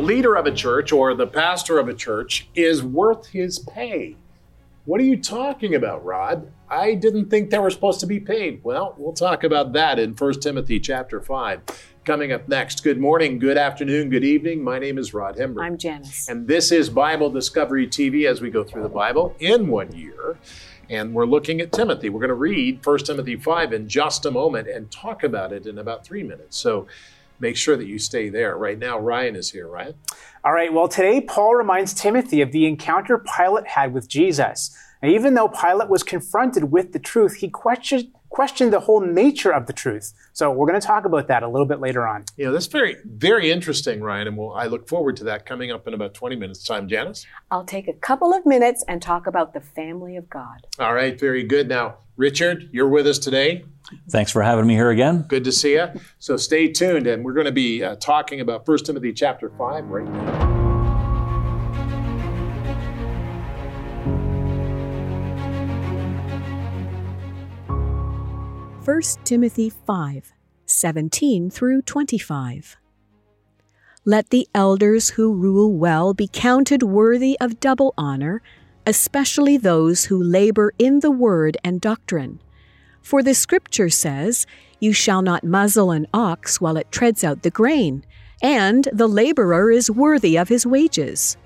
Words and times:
the 0.00 0.06
leader 0.06 0.34
of 0.34 0.46
a 0.46 0.50
church 0.50 0.92
or 0.92 1.12
the 1.12 1.26
pastor 1.26 1.78
of 1.78 1.86
a 1.86 1.92
church 1.92 2.48
is 2.54 2.82
worth 2.82 3.26
his 3.26 3.58
pay. 3.58 4.16
What 4.86 4.98
are 4.98 5.04
you 5.04 5.18
talking 5.18 5.74
about, 5.74 6.02
Rod? 6.02 6.50
I 6.70 6.94
didn't 6.94 7.28
think 7.28 7.50
they 7.50 7.58
were 7.58 7.68
supposed 7.68 8.00
to 8.00 8.06
be 8.06 8.18
paid. 8.18 8.64
Well, 8.64 8.94
we'll 8.96 9.12
talk 9.12 9.44
about 9.44 9.74
that 9.74 9.98
in 9.98 10.14
1 10.14 10.40
Timothy 10.40 10.80
chapter 10.80 11.20
5. 11.20 11.60
Coming 12.06 12.32
up 12.32 12.48
next. 12.48 12.82
Good 12.82 12.98
morning, 12.98 13.38
good 13.38 13.58
afternoon, 13.58 14.08
good 14.08 14.24
evening. 14.24 14.64
My 14.64 14.78
name 14.78 14.96
is 14.96 15.12
Rod 15.12 15.36
Hembree. 15.36 15.62
I'm 15.62 15.76
Janice. 15.76 16.30
And 16.30 16.48
this 16.48 16.72
is 16.72 16.88
Bible 16.88 17.28
Discovery 17.28 17.86
TV 17.86 18.26
as 18.26 18.40
we 18.40 18.48
go 18.48 18.64
through 18.64 18.84
the 18.84 18.88
Bible 18.88 19.36
in 19.38 19.68
one 19.68 19.92
year. 19.92 20.38
And 20.88 21.12
we're 21.12 21.26
looking 21.26 21.60
at 21.60 21.72
Timothy. 21.72 22.08
We're 22.08 22.20
going 22.20 22.28
to 22.28 22.34
read 22.34 22.84
1 22.84 22.98
Timothy 23.00 23.36
5 23.36 23.74
in 23.74 23.86
just 23.86 24.24
a 24.24 24.30
moment 24.30 24.66
and 24.66 24.90
talk 24.90 25.24
about 25.24 25.52
it 25.52 25.66
in 25.66 25.76
about 25.76 26.06
three 26.06 26.22
minutes. 26.22 26.56
So 26.56 26.86
make 27.40 27.56
sure 27.56 27.76
that 27.76 27.86
you 27.86 27.98
stay 27.98 28.28
there. 28.28 28.56
Right 28.56 28.78
now, 28.78 28.98
Ryan 28.98 29.36
is 29.36 29.50
here. 29.50 29.68
Ryan? 29.68 29.94
All 30.44 30.52
right, 30.52 30.72
well, 30.72 30.88
today 30.88 31.20
Paul 31.20 31.54
reminds 31.54 31.92
Timothy 31.92 32.40
of 32.40 32.52
the 32.52 32.66
encounter 32.66 33.18
Pilate 33.18 33.66
had 33.66 33.92
with 33.92 34.08
Jesus. 34.08 34.76
And 35.02 35.10
even 35.12 35.34
though 35.34 35.48
Pilate 35.48 35.88
was 35.88 36.02
confronted 36.02 36.70
with 36.70 36.92
the 36.92 36.98
truth, 36.98 37.36
he 37.36 37.48
questioned, 37.48 38.12
questioned 38.28 38.72
the 38.72 38.80
whole 38.80 39.00
nature 39.00 39.50
of 39.50 39.66
the 39.66 39.72
truth. 39.72 40.12
So 40.32 40.50
we're 40.50 40.66
going 40.66 40.80
to 40.80 40.86
talk 40.86 41.04
about 41.04 41.28
that 41.28 41.42
a 41.42 41.48
little 41.48 41.66
bit 41.66 41.80
later 41.80 42.06
on. 42.06 42.24
Yeah, 42.36 42.50
that's 42.50 42.66
very, 42.66 42.96
very 43.04 43.50
interesting, 43.50 44.02
Ryan. 44.02 44.28
And 44.28 44.36
we'll, 44.36 44.52
I 44.52 44.66
look 44.66 44.88
forward 44.88 45.16
to 45.16 45.24
that 45.24 45.46
coming 45.46 45.70
up 45.70 45.86
in 45.86 45.94
about 45.94 46.14
20 46.14 46.36
minutes' 46.36 46.64
time. 46.64 46.86
Janice? 46.86 47.26
I'll 47.50 47.64
take 47.64 47.88
a 47.88 47.94
couple 47.94 48.32
of 48.34 48.44
minutes 48.44 48.84
and 48.88 49.00
talk 49.00 49.26
about 49.26 49.54
the 49.54 49.60
family 49.60 50.16
of 50.16 50.28
God. 50.28 50.66
All 50.78 50.94
right, 50.94 51.18
very 51.18 51.44
good. 51.44 51.68
Now, 51.68 51.98
Richard, 52.16 52.68
you're 52.72 52.88
with 52.88 53.06
us 53.06 53.18
today. 53.18 53.64
Thanks 54.08 54.30
for 54.30 54.42
having 54.42 54.66
me 54.66 54.74
here 54.74 54.90
again. 54.90 55.22
Good 55.22 55.44
to 55.44 55.52
see 55.52 55.74
you. 55.74 55.88
So 56.18 56.36
stay 56.36 56.68
tuned, 56.72 57.06
and 57.06 57.24
we're 57.24 57.32
going 57.32 57.46
to 57.46 57.52
be 57.52 57.82
uh, 57.82 57.96
talking 57.96 58.40
about 58.40 58.66
1 58.66 58.78
Timothy 58.78 59.12
chapter 59.12 59.50
5 59.50 59.86
right 59.86 60.08
now. 60.08 60.60
1 68.90 69.02
Timothy 69.24 69.70
5 69.70 70.32
17 70.66 71.50
through 71.50 71.82
25. 71.82 72.76
Let 74.04 74.30
the 74.30 74.48
elders 74.54 75.10
who 75.10 75.34
rule 75.34 75.72
well 75.72 76.14
be 76.14 76.26
counted 76.26 76.82
worthy 76.82 77.38
of 77.40 77.60
double 77.60 77.94
honor, 77.98 78.42
especially 78.86 79.56
those 79.56 80.06
who 80.06 80.22
labor 80.22 80.72
in 80.78 81.00
the 81.00 81.10
word 81.10 81.56
and 81.62 81.80
doctrine. 81.80 82.40
For 83.02 83.22
the 83.22 83.34
scripture 83.34 83.90
says, 83.90 84.46
You 84.78 84.92
shall 84.92 85.22
not 85.22 85.44
muzzle 85.44 85.90
an 85.90 86.06
ox 86.12 86.60
while 86.60 86.76
it 86.76 86.92
treads 86.92 87.24
out 87.24 87.42
the 87.42 87.50
grain, 87.50 88.04
and 88.42 88.88
the 88.92 89.08
laborer 89.08 89.70
is 89.70 89.90
worthy 89.90 90.36
of 90.36 90.48
his 90.48 90.66
wages. 90.66 91.36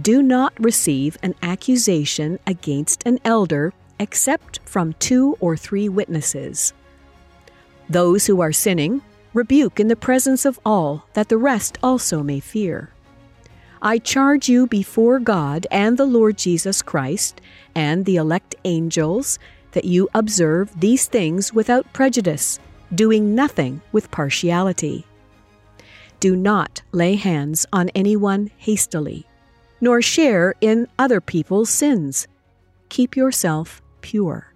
Do 0.00 0.22
not 0.22 0.52
receive 0.62 1.16
an 1.22 1.34
accusation 1.42 2.38
against 2.46 3.06
an 3.06 3.18
elder 3.24 3.72
except 3.98 4.60
from 4.64 4.92
two 4.94 5.36
or 5.40 5.56
three 5.56 5.88
witnesses. 5.88 6.74
Those 7.88 8.26
who 8.26 8.40
are 8.40 8.52
sinning, 8.52 9.00
rebuke 9.32 9.80
in 9.80 9.88
the 9.88 9.96
presence 9.96 10.44
of 10.44 10.60
all, 10.64 11.06
that 11.14 11.28
the 11.28 11.38
rest 11.38 11.78
also 11.82 12.22
may 12.22 12.40
fear. 12.40 12.90
I 13.80 13.98
charge 13.98 14.48
you 14.48 14.66
before 14.66 15.18
God 15.18 15.66
and 15.70 15.96
the 15.96 16.06
Lord 16.06 16.36
Jesus 16.36 16.82
Christ 16.82 17.40
and 17.74 18.04
the 18.04 18.16
elect 18.16 18.54
angels 18.64 19.38
that 19.76 19.84
you 19.84 20.08
observe 20.14 20.72
these 20.80 21.06
things 21.06 21.52
without 21.52 21.92
prejudice, 21.92 22.58
doing 22.94 23.34
nothing 23.34 23.82
with 23.92 24.10
partiality. 24.10 25.04
Do 26.18 26.34
not 26.34 26.80
lay 26.92 27.16
hands 27.16 27.66
on 27.74 27.90
anyone 27.90 28.50
hastily, 28.56 29.26
nor 29.82 30.00
share 30.00 30.54
in 30.62 30.88
other 30.98 31.20
people's 31.20 31.68
sins. 31.68 32.26
Keep 32.88 33.16
yourself 33.16 33.82
pure. 34.00 34.54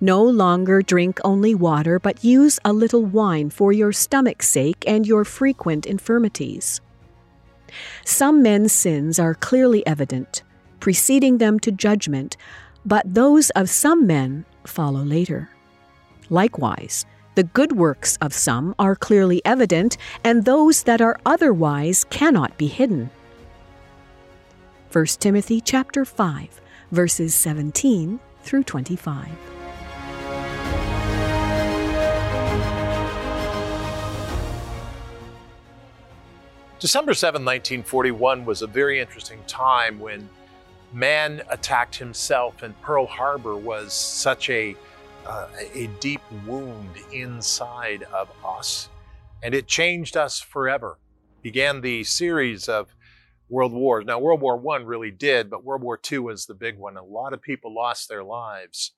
No 0.00 0.24
longer 0.24 0.82
drink 0.82 1.20
only 1.22 1.54
water, 1.54 2.00
but 2.00 2.24
use 2.24 2.58
a 2.64 2.72
little 2.72 3.04
wine 3.04 3.50
for 3.50 3.72
your 3.72 3.92
stomach's 3.92 4.48
sake 4.48 4.82
and 4.84 5.06
your 5.06 5.24
frequent 5.24 5.86
infirmities. 5.86 6.80
Some 8.04 8.42
men's 8.42 8.72
sins 8.72 9.20
are 9.20 9.34
clearly 9.34 9.86
evident, 9.86 10.42
preceding 10.80 11.38
them 11.38 11.60
to 11.60 11.70
judgment, 11.70 12.36
but 12.88 13.04
those 13.04 13.50
of 13.50 13.68
some 13.68 14.06
men 14.06 14.46
follow 14.64 15.02
later. 15.02 15.50
Likewise, 16.30 17.04
the 17.34 17.42
good 17.44 17.72
works 17.72 18.16
of 18.22 18.32
some 18.32 18.74
are 18.78 18.96
clearly 18.96 19.42
evident, 19.44 19.98
and 20.24 20.44
those 20.46 20.84
that 20.84 21.02
are 21.02 21.20
otherwise 21.26 22.04
cannot 22.04 22.56
be 22.56 22.66
hidden. 22.66 23.10
1 24.90 25.04
Timothy 25.20 25.60
chapter 25.60 26.06
5, 26.06 26.60
verses 26.90 27.34
17 27.34 28.18
through 28.42 28.64
25. 28.64 29.28
December 36.80 37.12
7, 37.12 37.44
1941 37.44 38.46
was 38.46 38.62
a 38.62 38.66
very 38.66 38.98
interesting 38.98 39.40
time 39.46 40.00
when 40.00 40.28
man 40.92 41.42
attacked 41.50 41.96
himself, 41.96 42.62
and 42.62 42.80
Pearl 42.80 43.06
Harbor 43.06 43.56
was 43.56 43.92
such 43.92 44.50
a, 44.50 44.76
uh, 45.26 45.48
a 45.74 45.86
deep 46.00 46.20
wound 46.46 46.96
inside 47.12 48.04
of 48.04 48.30
us. 48.44 48.88
And 49.42 49.54
it 49.54 49.66
changed 49.66 50.16
us 50.16 50.40
forever. 50.40 50.98
Began 51.42 51.80
the 51.80 52.04
series 52.04 52.68
of 52.68 52.94
world 53.48 53.72
wars. 53.72 54.04
Now, 54.06 54.18
World 54.18 54.40
War 54.40 54.60
I 54.74 54.82
really 54.82 55.10
did, 55.10 55.48
but 55.48 55.64
World 55.64 55.82
War 55.82 55.98
II 56.10 56.18
was 56.20 56.46
the 56.46 56.54
big 56.54 56.78
one. 56.78 56.96
A 56.96 57.04
lot 57.04 57.32
of 57.32 57.40
people 57.40 57.74
lost 57.74 58.08
their 58.08 58.24
lives. 58.24 58.92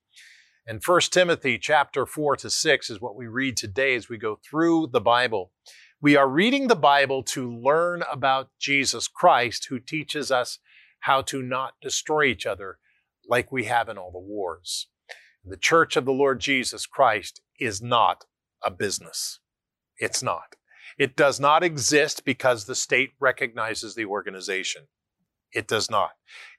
And 0.67 0.83
1 0.85 1.01
Timothy 1.11 1.59
chapter 1.59 2.07
4 2.07 2.37
to 2.37 2.51
6 2.51 2.91
is 2.91 3.01
what 3.01 3.17
we 3.17 3.27
read 3.27 3.57
today 3.57 3.95
as 3.95 4.09
we 4.09 4.19
go 4.19 4.39
through 4.43 4.89
the 4.93 5.01
Bible. 5.01 5.53
We 6.01 6.17
are 6.17 6.29
reading 6.29 6.69
the 6.69 6.77
Bible 6.77 7.23
to 7.25 7.53
learn 7.53 8.03
about 8.11 8.51
Jesus 8.59 9.09
Christ, 9.09 9.67
who 9.69 9.79
teaches 9.79 10.31
us 10.31 10.59
how 11.01 11.23
to 11.23 11.43
not 11.43 11.75
destroy 11.83 12.25
each 12.25 12.47
other 12.47 12.79
like 13.29 13.53
we 13.53 13.65
have 13.65 13.89
in 13.89 13.99
all 13.99 14.11
the 14.11 14.19
wars. 14.19 14.89
The 15.45 15.57
church 15.57 15.97
of 15.97 16.05
the 16.05 16.13
Lord 16.13 16.41
Jesus 16.41 16.87
Christ 16.87 17.41
is 17.59 17.81
not 17.81 18.25
a 18.63 18.71
business. 18.71 19.41
It's 19.99 20.23
not. 20.23 20.57
It 20.99 21.17
does 21.17 21.41
not 21.41 21.63
exist 21.63 22.25
because 22.25 22.65
the 22.65 22.75
state 22.75 23.11
recognizes 23.21 23.95
the 23.95 24.05
organization. 24.05 24.89
It 25.53 25.67
does 25.67 25.91
not. 25.91 26.11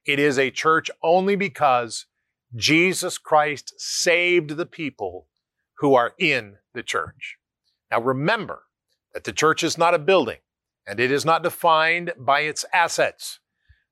It 0.06 0.20
is 0.20 0.40
a 0.40 0.52
church 0.52 0.90
only 1.04 1.36
because 1.36 2.08
Jesus 2.56 3.18
Christ 3.18 3.74
saved 3.78 4.52
the 4.52 4.66
people 4.66 5.28
who 5.78 5.94
are 5.96 6.14
in 6.20 6.56
the 6.74 6.84
church. 6.84 7.38
Now 7.92 8.02
remember 8.02 8.64
that 9.14 9.24
the 9.24 9.34
church 9.34 9.64
is 9.64 9.78
not 9.78 9.94
a 9.94 10.00
building 10.00 10.40
and 10.88 11.00
it 11.00 11.12
is 11.12 11.26
not 11.26 11.44
defined 11.44 12.14
by 12.18 12.42
its 12.42 12.66
assets. 12.74 13.40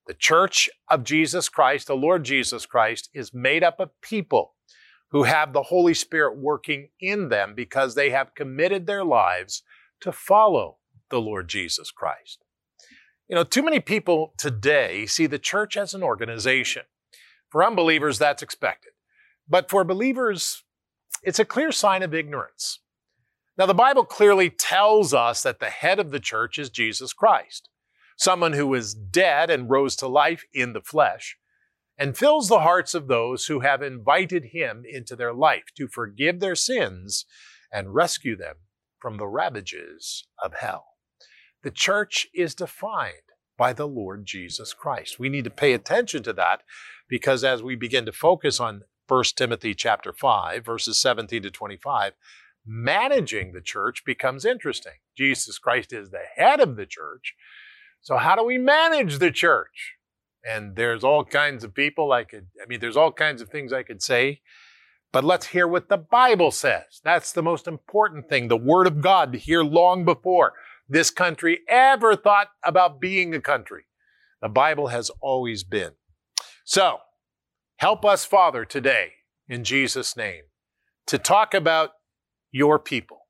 The 0.09 0.16
church 0.16 0.72
of 0.90 1.03
Jesus 1.03 1.50
Christ, 1.50 1.86
the 1.86 1.96
Lord 1.96 2.24
Jesus 2.24 2.66
Christ, 2.66 3.12
is 3.14 3.31
made 3.31 3.64
up 3.64 3.80
of 3.80 3.92
people 4.02 4.56
who 5.12 5.22
have 5.22 5.53
the 5.53 5.62
Holy 5.62 5.94
Spirit 5.94 6.36
working 6.36 6.90
in 7.00 7.30
them 7.30 7.53
because 7.56 7.94
they 7.94 8.09
have 8.09 8.34
committed 8.34 8.88
their 8.88 9.06
lives 9.06 9.62
to 10.02 10.12
follow 10.12 10.78
the 11.12 11.22
Lord 11.22 11.47
Jesus 11.47 11.92
Christ. 11.92 12.44
You 13.28 13.36
know, 13.36 13.44
too 13.44 13.62
many 13.62 13.80
people 13.80 14.34
today 14.40 15.06
see 15.06 15.28
the 15.28 15.38
church 15.38 15.78
as 15.78 15.94
an 15.94 16.02
organization. 16.02 16.85
For 17.52 17.64
unbelievers, 17.64 18.17
that's 18.17 18.41
expected. 18.41 18.94
But 19.47 19.70
for 19.70 19.84
believers, 19.84 20.64
it's 21.22 21.38
a 21.38 21.46
clear 21.46 21.72
sign 21.72 22.02
of 22.02 22.16
ignorance. 22.16 22.79
Now, 23.59 23.67
the 23.67 23.76
Bible 23.76 24.06
clearly 24.06 24.50
tells 24.50 25.14
us 25.14 25.44
that 25.44 25.59
the 25.59 25.70
head 25.70 26.00
of 26.00 26.09
the 26.09 26.20
church 26.20 26.58
is 26.58 26.72
Jesus 26.72 27.14
Christ, 27.14 27.70
someone 28.20 28.52
who 28.52 28.74
is 28.74 28.94
dead 28.94 29.50
and 29.50 29.70
rose 29.70 29.96
to 29.96 30.08
life 30.08 30.44
in 30.54 30.74
the 30.74 30.82
flesh, 30.82 31.38
and 31.98 32.18
fills 32.18 32.50
the 32.50 32.60
hearts 32.60 32.94
of 32.94 33.08
those 33.08 33.46
who 33.46 33.62
have 33.62 33.82
invited 33.82 34.48
him 34.52 34.84
into 34.86 35.16
their 35.16 35.34
life 35.34 35.64
to 35.76 35.88
forgive 35.88 36.42
their 36.42 36.56
sins 36.56 37.26
and 37.72 37.94
rescue 37.94 38.36
them 38.36 38.56
from 39.00 39.18
the 39.18 39.28
ravages 39.28 40.28
of 40.44 40.54
hell. 40.56 40.86
The 41.64 41.72
church 41.72 42.28
is 42.34 42.54
defined 42.54 43.14
by 43.58 43.72
the 43.72 43.88
Lord 43.88 44.26
Jesus 44.26 44.74
Christ. 44.74 45.18
We 45.18 45.30
need 45.30 45.46
to 45.46 45.50
pay 45.50 45.74
attention 45.74 46.24
to 46.24 46.34
that 46.34 46.64
because 47.08 47.44
as 47.44 47.64
we 47.64 47.76
begin 47.76 48.06
to 48.06 48.12
focus 48.12 48.60
on 48.60 48.84
1 49.08 49.24
Timothy 49.38 49.74
chapter 49.74 50.12
5 50.12 50.66
verses 50.66 51.00
17 51.00 51.44
to 51.44 51.52
25, 51.52 52.14
managing 52.66 53.54
the 53.54 53.62
church 53.62 54.04
becomes 54.06 54.46
interesting. 54.46 54.94
Jesus 55.18 55.58
Christ 55.58 55.94
is 55.94 56.12
the 56.12 56.24
head 56.36 56.60
of 56.60 56.76
the 56.76 56.86
church. 56.86 57.36
So 58.01 58.17
how 58.17 58.35
do 58.35 58.43
we 58.43 58.57
manage 58.57 59.19
the 59.19 59.31
church? 59.31 59.96
And 60.43 60.75
there's 60.75 61.03
all 61.03 61.25
kinds 61.25 61.63
of 61.63 61.73
people 61.73 62.11
I 62.11 62.23
could 62.23 62.47
I 62.61 62.66
mean 62.67 62.79
there's 62.79 62.97
all 62.97 63.11
kinds 63.11 63.41
of 63.41 63.49
things 63.49 63.73
I 63.73 63.84
could 63.84 64.01
say 64.01 64.41
but 65.11 65.23
let's 65.23 65.47
hear 65.47 65.67
what 65.67 65.90
the 65.90 65.97
Bible 65.97 66.51
says. 66.51 67.01
That's 67.03 67.31
the 67.31 67.41
most 67.41 67.67
important 67.67 68.29
thing, 68.29 68.47
the 68.47 68.57
Word 68.57 68.85
of 68.85 69.01
God 69.01 69.34
to 69.34 69.40
hear 69.40 69.63
long 69.63 70.05
before. 70.05 70.53
this 70.91 71.11
country 71.11 71.59
ever 71.69 72.16
thought 72.16 72.47
about 72.63 72.99
being 72.99 73.35
a 73.35 73.41
country. 73.41 73.84
The 74.41 74.49
Bible 74.49 74.87
has 74.87 75.11
always 75.22 75.63
been. 75.63 75.91
So, 76.66 76.97
help 77.78 78.03
us, 78.03 78.25
Father, 78.25 78.66
today, 78.66 79.11
in 79.47 79.63
Jesus' 79.63 80.17
name, 80.17 80.46
to 81.05 81.19
talk 81.19 81.53
about 81.53 81.91
your 82.51 82.79
people. 82.79 83.28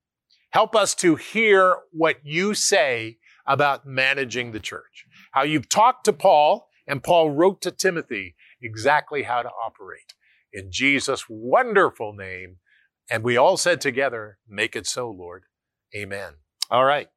Help 0.52 0.74
us 0.74 0.96
to 0.96 1.16
hear 1.16 1.76
what 1.92 2.18
you 2.24 2.54
say 2.54 3.18
about 3.50 3.86
managing 3.86 4.52
the 4.52 4.60
church. 4.60 5.06
How 5.32 5.44
you've 5.44 5.68
talked 5.68 6.06
to 6.06 6.14
Paul, 6.14 6.70
and 6.88 7.04
Paul 7.04 7.32
wrote 7.32 7.62
to 7.64 7.72
Timothy 7.72 8.36
exactly 8.62 9.24
how 9.24 9.42
to 9.42 9.50
operate. 9.50 10.14
In 10.54 10.70
Jesus' 10.72 11.26
wonderful 11.28 12.14
name. 12.14 12.58
And 13.12 13.24
we 13.24 13.38
all 13.38 13.58
said 13.58 13.82
together, 13.82 14.38
Make 14.48 14.76
it 14.76 14.86
so, 14.88 15.10
Lord. 15.10 15.44
Amen. 15.96 16.34
All 16.70 16.86
right. 16.86 17.10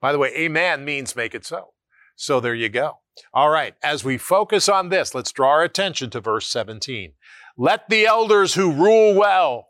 By 0.00 0.12
the 0.12 0.18
way, 0.18 0.32
amen 0.34 0.84
means 0.84 1.16
make 1.16 1.34
it 1.34 1.44
so. 1.44 1.72
So 2.16 2.40
there 2.40 2.54
you 2.54 2.68
go. 2.68 2.98
All 3.34 3.50
right. 3.50 3.74
As 3.82 4.04
we 4.04 4.18
focus 4.18 4.68
on 4.68 4.88
this, 4.88 5.14
let's 5.14 5.32
draw 5.32 5.50
our 5.50 5.62
attention 5.62 6.10
to 6.10 6.20
verse 6.20 6.48
17. 6.48 7.12
Let 7.58 7.88
the 7.88 8.06
elders 8.06 8.54
who 8.54 8.72
rule 8.72 9.14
well 9.14 9.68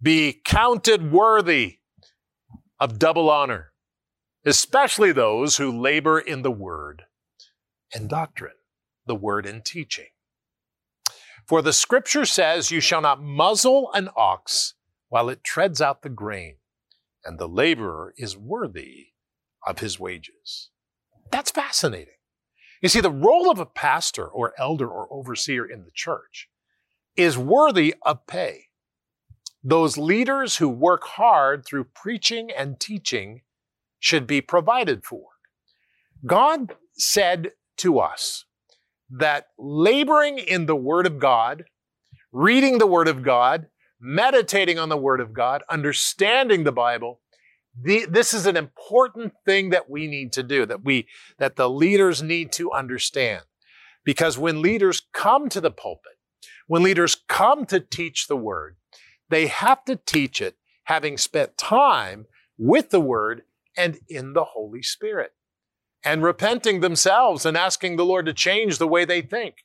be 0.00 0.40
counted 0.44 1.12
worthy 1.12 1.78
of 2.80 2.98
double 2.98 3.30
honor, 3.30 3.72
especially 4.44 5.12
those 5.12 5.56
who 5.56 5.70
labor 5.70 6.18
in 6.18 6.42
the 6.42 6.50
word 6.50 7.04
and 7.94 8.08
doctrine, 8.08 8.52
the 9.06 9.14
word 9.14 9.46
and 9.46 9.64
teaching. 9.64 10.08
For 11.46 11.62
the 11.62 11.72
scripture 11.72 12.24
says, 12.24 12.70
You 12.70 12.80
shall 12.80 13.00
not 13.00 13.22
muzzle 13.22 13.90
an 13.92 14.08
ox 14.16 14.74
while 15.08 15.28
it 15.28 15.44
treads 15.44 15.80
out 15.80 16.02
the 16.02 16.08
grain, 16.08 16.56
and 17.24 17.38
the 17.38 17.48
laborer 17.48 18.14
is 18.16 18.36
worthy 18.36 19.08
of 19.66 19.78
his 19.78 20.00
wages. 20.00 20.70
That's 21.30 21.50
fascinating. 21.50 22.14
You 22.82 22.88
see, 22.88 23.00
the 23.00 23.10
role 23.10 23.50
of 23.50 23.58
a 23.58 23.66
pastor 23.66 24.26
or 24.26 24.52
elder 24.58 24.88
or 24.88 25.08
overseer 25.10 25.64
in 25.64 25.84
the 25.84 25.90
church 25.94 26.48
is 27.16 27.38
worthy 27.38 27.94
of 28.02 28.26
pay. 28.26 28.66
Those 29.62 29.96
leaders 29.96 30.56
who 30.56 30.68
work 30.68 31.04
hard 31.04 31.64
through 31.64 31.84
preaching 31.94 32.50
and 32.50 32.78
teaching 32.78 33.42
should 34.04 34.26
be 34.26 34.42
provided 34.42 35.02
for. 35.02 35.28
God 36.26 36.74
said 36.92 37.52
to 37.78 37.98
us 37.98 38.44
that 39.08 39.46
laboring 39.58 40.38
in 40.38 40.66
the 40.66 40.76
Word 40.76 41.06
of 41.06 41.18
God, 41.18 41.64
reading 42.30 42.76
the 42.76 42.86
Word 42.86 43.08
of 43.08 43.22
God, 43.22 43.68
meditating 43.98 44.78
on 44.78 44.90
the 44.90 44.98
Word 44.98 45.20
of 45.20 45.32
God, 45.32 45.62
understanding 45.70 46.64
the 46.64 46.72
Bible, 46.72 47.20
the, 47.82 48.04
this 48.04 48.34
is 48.34 48.44
an 48.44 48.58
important 48.58 49.32
thing 49.46 49.70
that 49.70 49.88
we 49.88 50.06
need 50.06 50.34
to 50.34 50.42
do, 50.42 50.66
that 50.66 50.84
we, 50.84 51.08
that 51.38 51.56
the 51.56 51.70
leaders 51.70 52.22
need 52.22 52.52
to 52.52 52.70
understand. 52.72 53.42
Because 54.04 54.36
when 54.36 54.60
leaders 54.60 55.00
come 55.14 55.48
to 55.48 55.62
the 55.62 55.70
pulpit, 55.70 56.18
when 56.66 56.82
leaders 56.82 57.16
come 57.26 57.64
to 57.66 57.80
teach 57.80 58.26
the 58.26 58.36
Word, 58.36 58.76
they 59.30 59.46
have 59.46 59.82
to 59.86 59.96
teach 59.96 60.42
it 60.42 60.56
having 60.84 61.16
spent 61.16 61.56
time 61.56 62.26
with 62.58 62.90
the 62.90 63.00
Word 63.00 63.44
and 63.76 63.98
in 64.08 64.32
the 64.32 64.44
Holy 64.44 64.82
Spirit 64.82 65.32
and 66.04 66.22
repenting 66.22 66.80
themselves 66.80 67.46
and 67.46 67.56
asking 67.56 67.96
the 67.96 68.04
Lord 68.04 68.26
to 68.26 68.32
change 68.32 68.78
the 68.78 68.88
way 68.88 69.04
they 69.04 69.22
think 69.22 69.64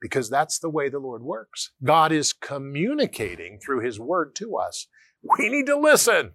because 0.00 0.30
that's 0.30 0.58
the 0.58 0.70
way 0.70 0.88
the 0.88 0.98
Lord 0.98 1.22
works. 1.22 1.72
God 1.82 2.12
is 2.12 2.32
communicating 2.32 3.58
through 3.58 3.80
His 3.80 3.98
Word 3.98 4.34
to 4.36 4.56
us. 4.56 4.86
We 5.38 5.48
need 5.48 5.66
to 5.66 5.78
listen. 5.78 6.32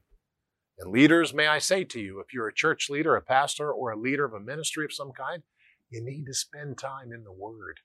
And 0.80 0.92
leaders, 0.92 1.34
may 1.34 1.48
I 1.48 1.60
say 1.60 1.84
to 1.84 2.00
you, 2.00 2.20
if 2.20 2.34
you're 2.34 2.48
a 2.48 2.54
church 2.54 2.90
leader, 2.90 3.16
a 3.16 3.22
pastor, 3.22 3.72
or 3.72 3.92
a 3.92 4.00
leader 4.00 4.26
of 4.26 4.34
a 4.34 4.40
ministry 4.40 4.86
of 4.86 4.94
some 4.94 5.12
kind, 5.12 5.44
you 5.90 6.04
need 6.04 6.26
to 6.26 6.34
spend 6.34 6.78
time 6.78 7.12
in 7.14 7.24
the 7.24 7.32
Word. 7.32 7.82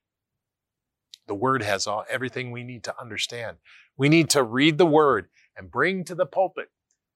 The 1.26 1.34
Word 1.34 1.62
has 1.62 1.86
all, 1.86 2.04
everything 2.08 2.50
we 2.50 2.64
need 2.64 2.84
to 2.84 3.00
understand. 3.00 3.58
We 3.96 4.08
need 4.08 4.30
to 4.30 4.42
read 4.42 4.78
the 4.78 4.86
Word 4.86 5.28
and 5.56 5.70
bring 5.70 6.04
to 6.04 6.14
the 6.14 6.26
pulpit 6.26 6.70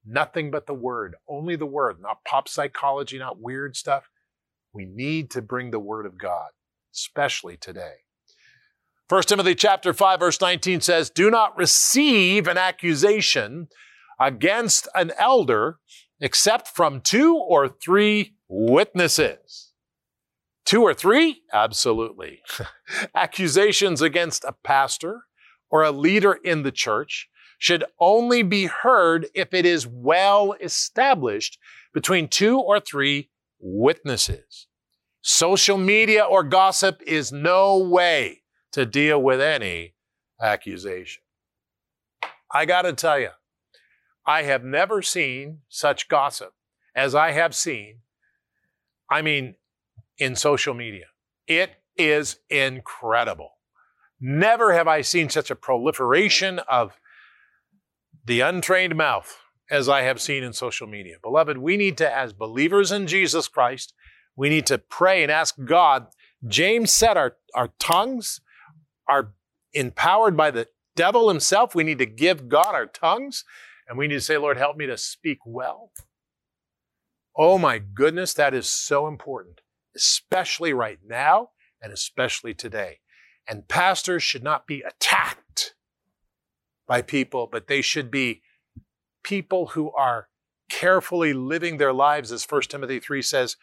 nothing 0.06 0.50
but 0.50 0.66
the 0.66 0.74
Word, 0.74 1.16
only 1.28 1.56
the 1.56 1.66
Word, 1.66 2.00
not 2.00 2.24
pop 2.24 2.48
psychology, 2.48 3.18
not 3.18 3.40
weird 3.40 3.76
stuff. 3.76 4.10
We 4.72 4.84
need 4.84 5.30
to 5.32 5.42
bring 5.42 5.70
the 5.70 5.78
Word 5.78 6.06
of 6.06 6.18
God, 6.18 6.50
especially 6.94 7.56
today. 7.56 8.04
1 9.08 9.22
Timothy 9.22 9.54
chapter 9.54 9.94
5 9.94 10.20
verse 10.20 10.40
19 10.40 10.80
says, 10.80 11.08
"Do 11.08 11.30
not 11.30 11.56
receive 11.56 12.46
an 12.46 12.58
accusation 12.58 13.68
against 14.20 14.86
an 14.94 15.12
elder 15.18 15.78
except 16.20 16.68
from 16.68 17.00
two 17.00 17.36
or 17.36 17.68
three 17.68 18.36
witnesses." 18.48 19.72
Two 20.68 20.82
or 20.82 20.92
three? 20.92 21.44
Absolutely. 21.50 22.42
Accusations 23.14 24.02
against 24.02 24.44
a 24.44 24.52
pastor 24.52 25.22
or 25.70 25.82
a 25.82 25.90
leader 25.90 26.34
in 26.34 26.62
the 26.62 26.70
church 26.70 27.30
should 27.58 27.84
only 27.98 28.42
be 28.42 28.66
heard 28.66 29.26
if 29.34 29.52
it 29.52 29.66
is 29.66 29.86
well 29.86 30.54
established 30.60 31.58
between 31.92 32.28
two 32.28 32.58
or 32.58 32.80
three 32.80 33.30
witnesses. 33.60 34.66
Social 35.20 35.76
media 35.76 36.24
or 36.24 36.44
gossip 36.44 37.02
is 37.04 37.32
no 37.32 37.76
way 37.78 38.42
to 38.72 38.86
deal 38.86 39.20
with 39.20 39.40
any 39.40 39.94
accusation. 40.40 41.22
I 42.52 42.64
got 42.64 42.82
to 42.82 42.92
tell 42.92 43.18
you, 43.18 43.30
I 44.24 44.42
have 44.42 44.64
never 44.64 45.02
seen 45.02 45.60
such 45.68 46.08
gossip 46.08 46.52
as 46.94 47.14
I 47.14 47.32
have 47.32 47.54
seen. 47.54 48.00
I 49.10 49.22
mean, 49.22 49.56
in 50.18 50.36
social 50.36 50.74
media. 50.74 51.06
It 51.46 51.70
is 51.96 52.38
incredible. 52.50 53.52
Never 54.20 54.72
have 54.74 54.88
I 54.88 55.00
seen 55.00 55.28
such 55.28 55.50
a 55.50 55.56
proliferation 55.56 56.58
of 56.68 56.92
the 58.28 58.40
untrained 58.42 58.94
mouth 58.94 59.38
as 59.70 59.88
I 59.88 60.02
have 60.02 60.20
seen 60.20 60.44
in 60.44 60.52
social 60.52 60.86
media. 60.86 61.16
Beloved, 61.22 61.58
we 61.58 61.78
need 61.78 61.96
to, 61.98 62.14
as 62.16 62.34
believers 62.34 62.92
in 62.92 63.06
Jesus 63.06 63.48
Christ, 63.48 63.94
we 64.36 64.50
need 64.50 64.66
to 64.66 64.76
pray 64.76 65.22
and 65.22 65.32
ask 65.32 65.56
God. 65.64 66.08
James 66.46 66.92
said 66.92 67.16
our, 67.16 67.36
our 67.54 67.70
tongues 67.78 68.40
are 69.08 69.32
empowered 69.72 70.36
by 70.36 70.50
the 70.50 70.68
devil 70.94 71.30
himself. 71.30 71.74
We 71.74 71.84
need 71.84 71.98
to 71.98 72.06
give 72.06 72.50
God 72.50 72.74
our 72.74 72.86
tongues 72.86 73.44
and 73.88 73.96
we 73.96 74.06
need 74.06 74.16
to 74.16 74.20
say, 74.20 74.36
Lord, 74.36 74.58
help 74.58 74.76
me 74.76 74.86
to 74.86 74.98
speak 74.98 75.38
well. 75.46 75.90
Oh 77.34 77.56
my 77.56 77.78
goodness, 77.78 78.34
that 78.34 78.52
is 78.52 78.68
so 78.68 79.06
important, 79.06 79.62
especially 79.96 80.74
right 80.74 80.98
now 81.06 81.50
and 81.80 81.94
especially 81.94 82.52
today. 82.52 82.98
And 83.48 83.68
pastors 83.68 84.22
should 84.22 84.44
not 84.44 84.66
be 84.66 84.82
attacked 84.82 85.47
by 86.88 87.02
people, 87.02 87.48
but 87.50 87.68
they 87.68 87.82
should 87.82 88.10
be 88.10 88.42
people 89.22 89.68
who 89.68 89.92
are 89.92 90.28
carefully 90.68 91.32
living 91.32 91.76
their 91.76 91.92
lives, 91.92 92.32
as 92.32 92.44
1 92.44 92.62
Timothy 92.62 92.98
3 92.98 93.22
says. 93.22 93.56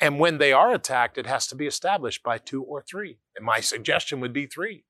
And 0.00 0.18
when 0.18 0.38
they 0.38 0.52
are 0.52 0.72
attacked, 0.72 1.18
it 1.18 1.26
has 1.26 1.46
to 1.48 1.54
be 1.54 1.66
established 1.66 2.22
by 2.22 2.38
two 2.38 2.62
or 2.62 2.82
three. 2.82 3.18
And 3.36 3.44
my 3.44 3.60
suggestion 3.60 4.18
would 4.20 4.32
be 4.32 4.46
three. 4.46 4.84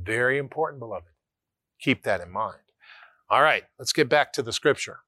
Very 0.00 0.38
important, 0.38 0.78
beloved. 0.78 1.08
Keep 1.80 2.04
that 2.04 2.20
in 2.20 2.30
mind. 2.30 2.60
All 3.28 3.42
right, 3.42 3.64
let's 3.78 3.92
get 3.92 4.08
back 4.08 4.32
to 4.34 4.42
the 4.42 4.52
scripture. 4.52 5.00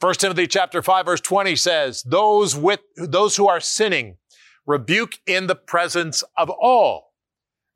1 0.00 0.14
Timothy 0.14 0.46
chapter 0.46 0.82
5 0.82 1.06
verse 1.06 1.20
20 1.22 1.56
says, 1.56 2.02
"Those 2.02 2.54
with 2.54 2.80
those 2.96 3.36
who 3.36 3.48
are 3.48 3.60
sinning 3.60 4.18
rebuke 4.66 5.20
in 5.26 5.46
the 5.46 5.54
presence 5.54 6.22
of 6.36 6.50
all, 6.50 7.14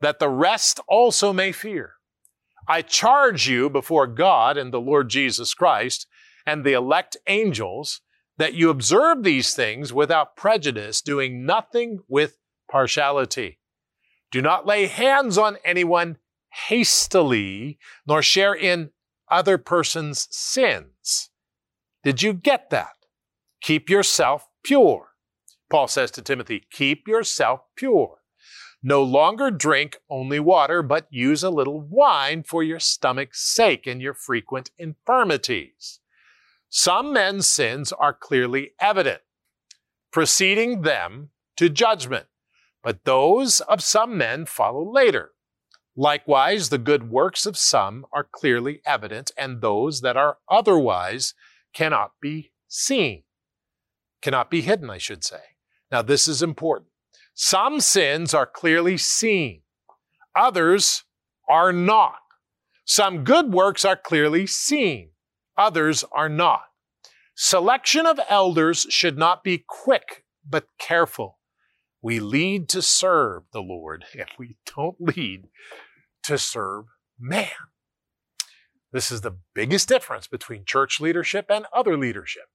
that 0.00 0.18
the 0.18 0.28
rest 0.28 0.80
also 0.88 1.32
may 1.32 1.52
fear. 1.52 1.94
I 2.68 2.82
charge 2.82 3.48
you 3.48 3.68
before 3.70 4.06
God 4.06 4.56
and 4.56 4.72
the 4.72 4.80
Lord 4.80 5.08
Jesus 5.08 5.54
Christ 5.54 6.06
and 6.46 6.64
the 6.64 6.72
elect 6.72 7.16
angels 7.26 8.00
that 8.38 8.54
you 8.54 8.70
observe 8.70 9.22
these 9.22 9.54
things 9.54 9.92
without 9.92 10.36
prejudice, 10.36 11.02
doing 11.02 11.44
nothing 11.44 12.00
with 12.08 12.38
partiality. 12.70 13.58
Do 14.30 14.40
not 14.40 14.66
lay 14.66 14.86
hands 14.86 15.36
on 15.36 15.58
anyone 15.64 16.18
hastily, 16.68 17.78
nor 18.06 18.22
share 18.22 18.54
in 18.54 18.90
other 19.30 19.58
person's 19.58 20.26
sins. 20.30 21.30
Did 22.02 22.22
you 22.22 22.32
get 22.32 22.70
that? 22.70 22.94
Keep 23.60 23.90
yourself 23.90 24.48
pure. 24.64 25.08
Paul 25.68 25.88
says 25.88 26.10
to 26.12 26.22
Timothy, 26.22 26.64
keep 26.70 27.06
yourself 27.06 27.60
pure. 27.76 28.19
No 28.82 29.02
longer 29.02 29.50
drink 29.50 29.98
only 30.08 30.40
water, 30.40 30.82
but 30.82 31.06
use 31.10 31.42
a 31.42 31.50
little 31.50 31.80
wine 31.80 32.42
for 32.42 32.62
your 32.62 32.80
stomach's 32.80 33.40
sake 33.40 33.86
and 33.86 34.00
your 34.00 34.14
frequent 34.14 34.70
infirmities. 34.78 36.00
Some 36.70 37.12
men's 37.12 37.46
sins 37.46 37.92
are 37.92 38.14
clearly 38.14 38.72
evident, 38.80 39.20
preceding 40.10 40.82
them 40.82 41.30
to 41.56 41.68
judgment, 41.68 42.26
but 42.82 43.04
those 43.04 43.60
of 43.60 43.82
some 43.82 44.16
men 44.16 44.46
follow 44.46 44.90
later. 44.90 45.32
Likewise, 45.96 46.70
the 46.70 46.78
good 46.78 47.10
works 47.10 47.44
of 47.44 47.58
some 47.58 48.06
are 48.12 48.24
clearly 48.24 48.80
evident, 48.86 49.30
and 49.36 49.60
those 49.60 50.00
that 50.00 50.16
are 50.16 50.38
otherwise 50.48 51.34
cannot 51.74 52.12
be 52.20 52.52
seen. 52.66 53.24
cannot 54.22 54.50
be 54.50 54.60
hidden, 54.60 54.88
I 54.90 54.98
should 54.98 55.24
say. 55.24 55.40
Now, 55.90 56.02
this 56.02 56.28
is 56.28 56.42
important. 56.42 56.89
Some 57.42 57.80
sins 57.80 58.34
are 58.34 58.44
clearly 58.44 58.98
seen, 58.98 59.62
others 60.36 61.04
are 61.48 61.72
not. 61.72 62.18
Some 62.84 63.24
good 63.24 63.50
works 63.50 63.82
are 63.82 63.96
clearly 63.96 64.46
seen, 64.46 65.12
others 65.56 66.04
are 66.12 66.28
not. 66.28 66.64
Selection 67.34 68.04
of 68.04 68.20
elders 68.28 68.86
should 68.90 69.16
not 69.16 69.42
be 69.42 69.64
quick, 69.66 70.26
but 70.46 70.66
careful. 70.78 71.38
We 72.02 72.20
lead 72.20 72.68
to 72.68 72.82
serve 72.82 73.44
the 73.54 73.62
Lord, 73.62 74.04
and 74.12 74.28
we 74.38 74.58
don't 74.76 75.00
lead 75.00 75.48
to 76.24 76.36
serve 76.36 76.84
man. 77.18 77.48
This 78.92 79.10
is 79.10 79.22
the 79.22 79.38
biggest 79.54 79.88
difference 79.88 80.26
between 80.26 80.66
church 80.66 81.00
leadership 81.00 81.46
and 81.48 81.64
other 81.74 81.96
leadership. 81.96 82.50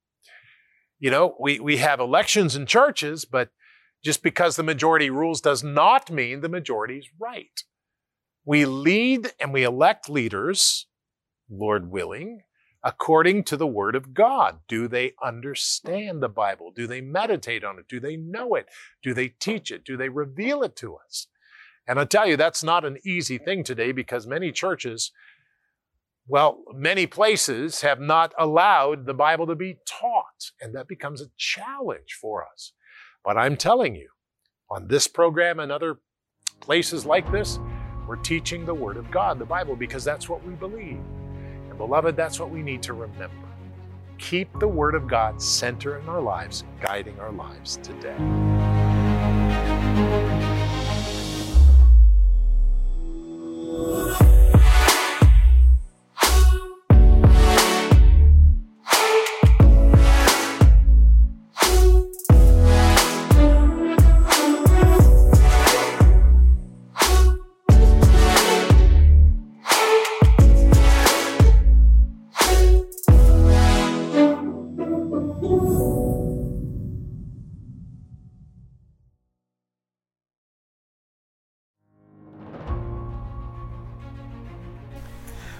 You 1.00 1.10
know, 1.10 1.36
we, 1.39 1.60
we 1.60 1.77
have 1.77 2.00
elections 2.00 2.56
in 2.56 2.68
churches, 2.68 3.25
but 3.25 3.50
just 4.05 4.21
because 4.21 4.55
the 4.55 4.63
majority 4.63 5.09
rules 5.09 5.41
does 5.41 5.63
not 5.63 6.12
mean 6.12 6.41
the 6.41 6.47
majority 6.47 7.00
is 7.00 7.09
right. 7.19 7.63
We 8.45 8.63
lead 8.63 9.33
and 9.39 9.51
we 9.51 9.63
elect 9.63 10.07
leaders, 10.07 10.85
Lord 11.50 11.89
willing, 11.89 12.41
according 12.83 13.45
to 13.45 13.57
the 13.57 13.65
Word 13.65 13.95
of 13.95 14.13
God. 14.13 14.59
Do 14.67 14.88
they 14.88 15.15
understand 15.24 16.21
the 16.21 16.29
Bible? 16.29 16.71
Do 16.71 16.85
they 16.85 17.01
meditate 17.01 17.63
on 17.63 17.79
it? 17.79 17.88
Do 17.89 18.00
they 18.00 18.15
know 18.15 18.53
it? 18.53 18.67
Do 19.01 19.15
they 19.15 19.29
teach 19.29 19.71
it? 19.71 19.83
Do 19.83 19.97
they 19.97 20.09
reveal 20.09 20.62
it 20.62 20.75
to 20.77 20.97
us? 20.97 21.25
And 21.88 22.00
I 22.00 22.05
tell 22.05 22.27
you, 22.27 22.38
that's 22.38 22.63
not 22.63 22.85
an 22.85 23.00
easy 23.03 23.39
thing 23.39 23.63
today 23.63 23.91
because 23.91 24.27
many 24.27 24.51
churches, 24.51 25.12
well, 26.27 26.63
many 26.75 27.07
places 27.07 27.81
have 27.81 28.00
not 28.00 28.35
allowed 28.38 29.07
the 29.07 29.15
Bible 29.15 29.47
to 29.47 29.55
be 29.55 29.79
taught, 29.88 30.51
and 30.62 30.75
that 30.75 30.88
becomes 30.88 31.24
a 31.24 31.31
challenge 31.38 32.15
for 32.21 32.45
us. 32.45 32.74
But 33.25 33.38
I'm 33.38 33.58
telling 33.58 33.96
you, 33.96 34.10
on 34.70 34.88
this 34.88 35.08
program 35.08 35.60
and 35.60 35.72
other 35.72 35.98
places 36.60 37.08
like 37.08 37.29
this, 37.32 37.60
we're 38.08 38.17
teaching 38.17 38.67
the 38.67 38.74
Word 38.74 38.98
of 38.98 39.10
God, 39.10 39.39
the 39.39 39.46
Bible, 39.46 39.75
because 39.75 40.03
that's 40.03 40.29
what 40.29 40.46
we 40.46 40.53
believe. 40.53 41.00
And 41.67 41.75
beloved, 41.75 42.15
that's 42.15 42.39
what 42.39 42.51
we 42.51 42.62
need 42.62 42.84
to 42.84 42.94
remember. 42.94 43.48
Keep 44.20 44.60
the 44.60 44.67
Word 44.67 44.94
of 44.94 45.08
God 45.08 45.41
center 45.41 45.98
in 45.98 46.08
our 46.08 46.22
lives, 46.22 46.63
guiding 46.82 47.20
our 47.20 47.32
lives 47.32 47.77
today. 47.77 48.15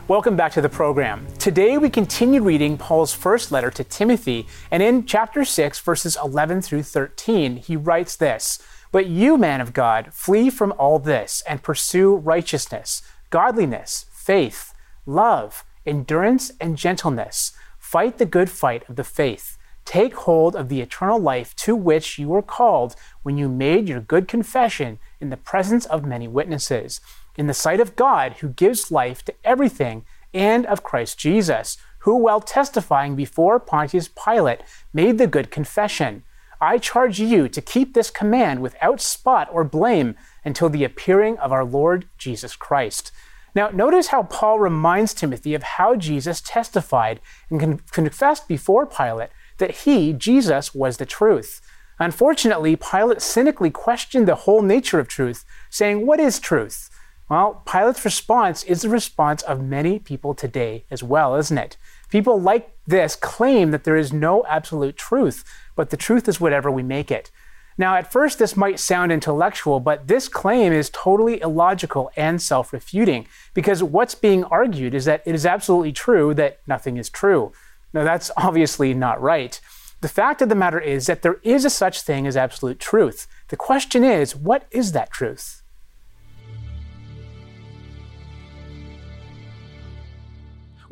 Welcome 0.08 0.36
back 0.36 0.52
to 0.52 0.62
the 0.62 0.70
program. 0.70 1.26
Today 1.40 1.80
we 1.80 1.90
continue 1.90 2.44
reading 2.44 2.78
Paul's 2.78 3.12
first 3.12 3.52
letter 3.52 3.72
to 3.72 3.84
Timothy, 3.84 4.46
and 4.70 4.84
in 4.84 5.08
chapter 5.08 5.44
6, 5.44 5.80
verses 5.80 6.16
11 6.24 6.62
through 6.62 6.84
13, 6.84 7.58
he 7.58 7.76
writes 7.76 8.16
this 8.16 8.60
But 8.92 9.08
you, 9.08 9.36
man 9.36 9.62
of 9.62 9.74
God, 9.74 10.14
flee 10.14 10.52
from 10.52 10.76
all 10.78 11.00
this 11.00 11.42
and 11.50 11.64
pursue 11.64 12.18
righteousness, 12.18 13.02
godliness, 13.32 14.06
faith, 14.12 14.76
love, 15.08 15.66
endurance, 15.88 16.52
and 16.62 16.78
gentleness. 16.78 17.54
Fight 17.80 18.20
the 18.20 18.28
good 18.28 18.52
fight 18.52 18.88
of 18.88 18.98
the 18.98 19.04
faith. 19.04 19.58
Take 19.86 20.14
hold 20.14 20.56
of 20.56 20.70
the 20.70 20.82
eternal 20.82 21.18
life 21.18 21.56
to 21.56 21.76
which 21.76 22.20
you 22.20 22.28
were 22.28 22.44
called 22.44 22.96
when 23.24 23.40
you 23.40 23.50
made 23.50 23.90
your 23.90 24.02
good 24.02 24.28
confession 24.28 25.00
in 25.20 25.32
the 25.32 25.38
presence 25.38 25.88
of 25.88 26.06
many 26.06 26.28
witnesses 26.28 27.02
in 27.38 27.48
the 27.48 27.54
sight 27.54 27.80
of 27.80 27.96
God 27.96 28.34
who 28.40 28.50
gives 28.50 28.92
life 28.92 29.24
to 29.26 29.34
everything, 29.44 30.06
and 30.34 30.66
of 30.66 30.84
Christ 30.84 31.18
Jesus, 31.18 31.78
who, 32.00 32.16
while 32.16 32.42
testifying 32.42 33.16
before 33.16 33.60
Pontius 33.60 34.10
Pilate, 34.10 34.62
made 34.94 35.18
the 35.18 35.28
good 35.28 35.50
confession 35.50 36.24
I 36.62 36.78
charge 36.78 37.20
you 37.20 37.50
to 37.50 37.62
keep 37.62 37.94
this 37.94 38.10
command 38.10 38.62
without 38.62 39.02
spot 39.02 39.50
or 39.52 39.64
blame 39.64 40.16
until 40.44 40.70
the 40.70 40.84
appearing 40.84 41.38
of 41.38 41.52
our 41.52 41.66
Lord 41.66 42.08
Jesus 42.18 42.56
Christ. 42.56 43.12
Now, 43.54 43.70
notice 43.70 44.08
how 44.08 44.24
Paul 44.24 44.60
reminds 44.60 45.14
Timothy 45.14 45.54
of 45.54 45.64
how 45.64 45.96
Jesus 45.96 46.42
testified 46.42 47.20
and 47.50 47.60
con- 47.60 47.82
confessed 47.92 48.48
before 48.48 48.86
Pilate 48.86 49.30
that 49.58 49.72
he, 49.72 50.12
Jesus, 50.12 50.74
was 50.76 50.98
the 50.98 51.06
truth. 51.06 51.62
Unfortunately, 52.00 52.76
Pilate 52.76 53.22
cynically 53.22 53.72
questioned 53.72 54.28
the 54.28 54.36
whole 54.36 54.62
nature 54.62 55.00
of 55.00 55.08
truth, 55.08 55.46
saying, 55.70 56.06
What 56.06 56.20
is 56.20 56.40
truth? 56.40 56.90
Well, 57.28 57.64
Pilate's 57.66 58.06
response 58.06 58.64
is 58.64 58.84
the 58.84 58.90
response 58.90 59.42
of 59.44 59.64
many 59.64 59.98
people 59.98 60.36
today 60.36 60.86
as 60.92 61.02
well, 61.02 61.36
isn't 61.36 61.58
it? 61.58 61.76
People 62.10 62.40
like 62.40 62.78
this 62.86 63.16
claim 63.16 63.72
that 63.72 63.84
there 63.84 63.96
is 63.96 64.14
no 64.14 64.46
absolute 64.48 64.96
truth, 64.96 65.44
but 65.76 65.90
the 65.90 65.98
truth 65.98 66.28
is 66.28 66.40
whatever 66.40 66.70
we 66.70 66.84
make 66.84 67.10
it. 67.10 67.32
Now, 67.78 67.96
at 67.96 68.12
first, 68.12 68.38
this 68.40 68.56
might 68.56 68.80
sound 68.80 69.12
intellectual, 69.12 69.80
but 69.80 70.08
this 70.08 70.30
claim 70.30 70.72
is 70.72 70.90
totally 70.92 71.42
illogical 71.42 72.12
and 72.16 72.42
self 72.42 72.72
refuting 72.72 73.28
because 73.54 73.84
what's 73.84 74.16
being 74.16 74.44
argued 74.46 74.94
is 74.94 75.06
that 75.06 75.24
it 75.26 75.36
is 75.36 75.46
absolutely 75.46 75.92
true 75.92 76.34
that 76.36 76.60
nothing 76.68 76.96
is 76.96 77.10
true. 77.10 77.52
Now, 77.92 78.04
that's 78.04 78.32
obviously 78.38 78.94
not 78.94 79.22
right. 79.22 79.60
The 80.02 80.08
fact 80.08 80.42
of 80.42 80.50
the 80.50 80.56
matter 80.56 80.80
is 80.80 81.08
that 81.08 81.24
there 81.24 81.40
is 81.42 81.66
a 81.66 81.70
such 81.70 82.02
thing 82.02 82.28
as 82.28 82.38
absolute 82.38 82.80
truth. 82.80 83.28
The 83.48 83.58
question 83.58 84.04
is, 84.04 84.36
what 84.36 84.68
is 84.70 84.92
that 84.92 85.12
truth? 85.12 85.64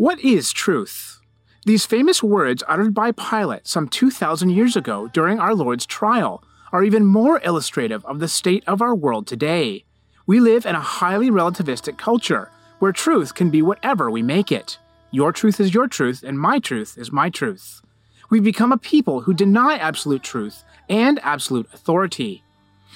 What 0.04 0.20
is 0.20 0.52
truth? 0.52 1.22
These 1.66 1.86
famous 1.86 2.22
words 2.22 2.62
uttered 2.68 2.94
by 2.94 3.14
Pilate 3.14 3.66
some 3.66 3.88
2,000 3.88 4.50
years 4.50 4.76
ago 4.76 5.08
during 5.14 5.40
our 5.40 5.56
Lord's 5.56 5.86
trial 5.86 6.44
are 6.74 6.84
even 6.84 7.06
more 7.06 7.40
illustrative 7.42 8.04
of 8.04 8.20
the 8.20 8.28
state 8.28 8.66
of 8.68 8.82
our 8.82 8.94
world 8.94 9.28
today. 9.28 9.86
We 10.28 10.42
live 10.42 10.66
in 10.66 10.76
a 10.76 10.82
highly 10.82 11.30
relativistic 11.30 11.98
culture 11.98 12.52
where 12.80 12.92
truth 12.92 13.34
can 13.34 13.50
be 13.50 13.62
whatever 13.62 14.12
we 14.12 14.22
make 14.22 14.52
it. 14.52 14.78
Your 15.10 15.32
truth 15.32 15.62
is 15.62 15.74
your 15.74 15.88
truth, 15.88 16.22
and 16.22 16.38
my 16.38 16.60
truth 16.60 16.98
is 16.98 17.14
my 17.14 17.30
truth. 17.30 17.82
We've 18.30 18.44
become 18.44 18.74
a 18.74 18.78
people 18.78 19.22
who 19.22 19.34
deny 19.34 19.78
absolute 19.78 20.22
truth 20.22 20.66
and 20.90 21.18
absolute 21.24 21.70
authority. 21.74 22.44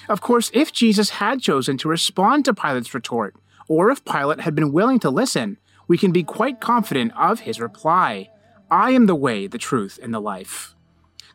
Of 0.09 0.19
course, 0.19 0.51
if 0.53 0.73
Jesus 0.73 1.11
had 1.11 1.39
chosen 1.41 1.77
to 1.77 1.87
respond 1.87 2.43
to 2.43 2.53
Pilate's 2.53 2.93
retort, 2.93 3.33
or 3.69 3.91
if 3.91 4.03
Pilate 4.03 4.41
had 4.41 4.55
been 4.55 4.73
willing 4.73 4.99
to 4.99 5.09
listen, 5.09 5.57
we 5.87 5.97
can 5.97 6.11
be 6.11 6.23
quite 6.23 6.59
confident 6.59 7.11
of 7.17 7.41
his 7.41 7.59
reply 7.59 8.29
I 8.69 8.91
am 8.91 9.05
the 9.05 9.15
way, 9.15 9.47
the 9.47 9.57
truth, 9.57 9.97
and 10.01 10.13
the 10.13 10.19
life. 10.19 10.75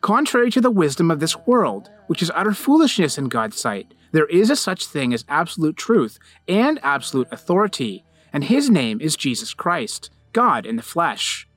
Contrary 0.01 0.51
to 0.51 0.61
the 0.61 0.69
wisdom 0.69 1.09
of 1.09 1.19
this 1.19 1.35
world, 1.47 1.89
which 2.07 2.21
is 2.21 2.31
utter 2.35 2.53
foolishness 2.53 3.17
in 3.17 3.29
God's 3.29 3.59
sight, 3.59 3.93
there 4.11 4.27
is 4.27 4.51
a 4.51 4.55
such 4.55 4.85
thing 4.85 5.13
as 5.13 5.25
absolute 5.27 5.75
truth 5.75 6.19
and 6.47 6.79
absolute 6.83 7.27
authority, 7.31 8.05
and 8.31 8.43
his 8.43 8.69
name 8.69 9.01
is 9.01 9.15
Jesus 9.15 9.53
Christ, 9.53 10.11
God 10.31 10.67
in 10.67 10.75
the 10.75 10.83
flesh. 10.83 11.47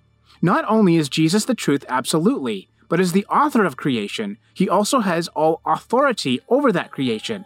Not 0.40 0.64
only 0.66 0.96
is 0.96 1.08
Jesus 1.08 1.44
the 1.44 1.54
truth 1.54 1.84
absolutely, 1.88 2.70
but 2.88 3.00
as 3.00 3.12
the 3.12 3.26
author 3.26 3.64
of 3.64 3.76
creation, 3.76 4.38
he 4.54 4.68
also 4.68 5.00
has 5.00 5.28
all 5.28 5.60
authority 5.66 6.40
over 6.48 6.72
that 6.72 6.92
creation. 6.92 7.44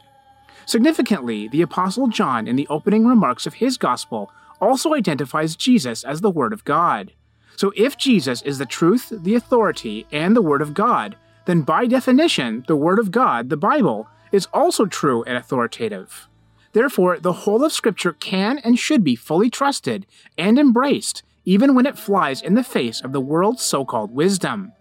Significantly, 0.66 1.48
the 1.48 1.62
Apostle 1.62 2.08
John, 2.08 2.46
in 2.46 2.56
the 2.56 2.68
opening 2.68 3.06
remarks 3.06 3.46
of 3.46 3.54
his 3.54 3.76
Gospel, 3.76 4.30
also 4.60 4.94
identifies 4.94 5.56
Jesus 5.56 6.04
as 6.04 6.20
the 6.20 6.30
Word 6.30 6.52
of 6.52 6.64
God. 6.64 7.12
So 7.56 7.72
if 7.76 7.96
Jesus 7.96 8.42
is 8.42 8.58
the 8.58 8.66
truth, 8.66 9.12
the 9.12 9.34
authority, 9.34 10.06
and 10.12 10.34
the 10.34 10.42
Word 10.42 10.62
of 10.62 10.74
God, 10.74 11.16
then 11.46 11.62
by 11.62 11.86
definition, 11.86 12.64
the 12.68 12.76
Word 12.76 12.98
of 12.98 13.10
God, 13.10 13.48
the 13.48 13.56
Bible, 13.56 14.08
is 14.32 14.46
also 14.52 14.86
true 14.86 15.22
and 15.24 15.36
authoritative. 15.36 16.28
Therefore, 16.72 17.18
the 17.18 17.32
whole 17.32 17.64
of 17.64 17.72
Scripture 17.72 18.12
can 18.12 18.58
and 18.58 18.78
should 18.78 19.02
be 19.02 19.16
fully 19.16 19.50
trusted 19.50 20.06
and 20.38 20.58
embraced, 20.58 21.22
even 21.44 21.74
when 21.74 21.86
it 21.86 21.98
flies 21.98 22.40
in 22.40 22.54
the 22.54 22.62
face 22.62 23.00
of 23.00 23.12
the 23.12 23.20
world's 23.20 23.62
so 23.62 23.84
called 23.84 24.14
wisdom. 24.14 24.72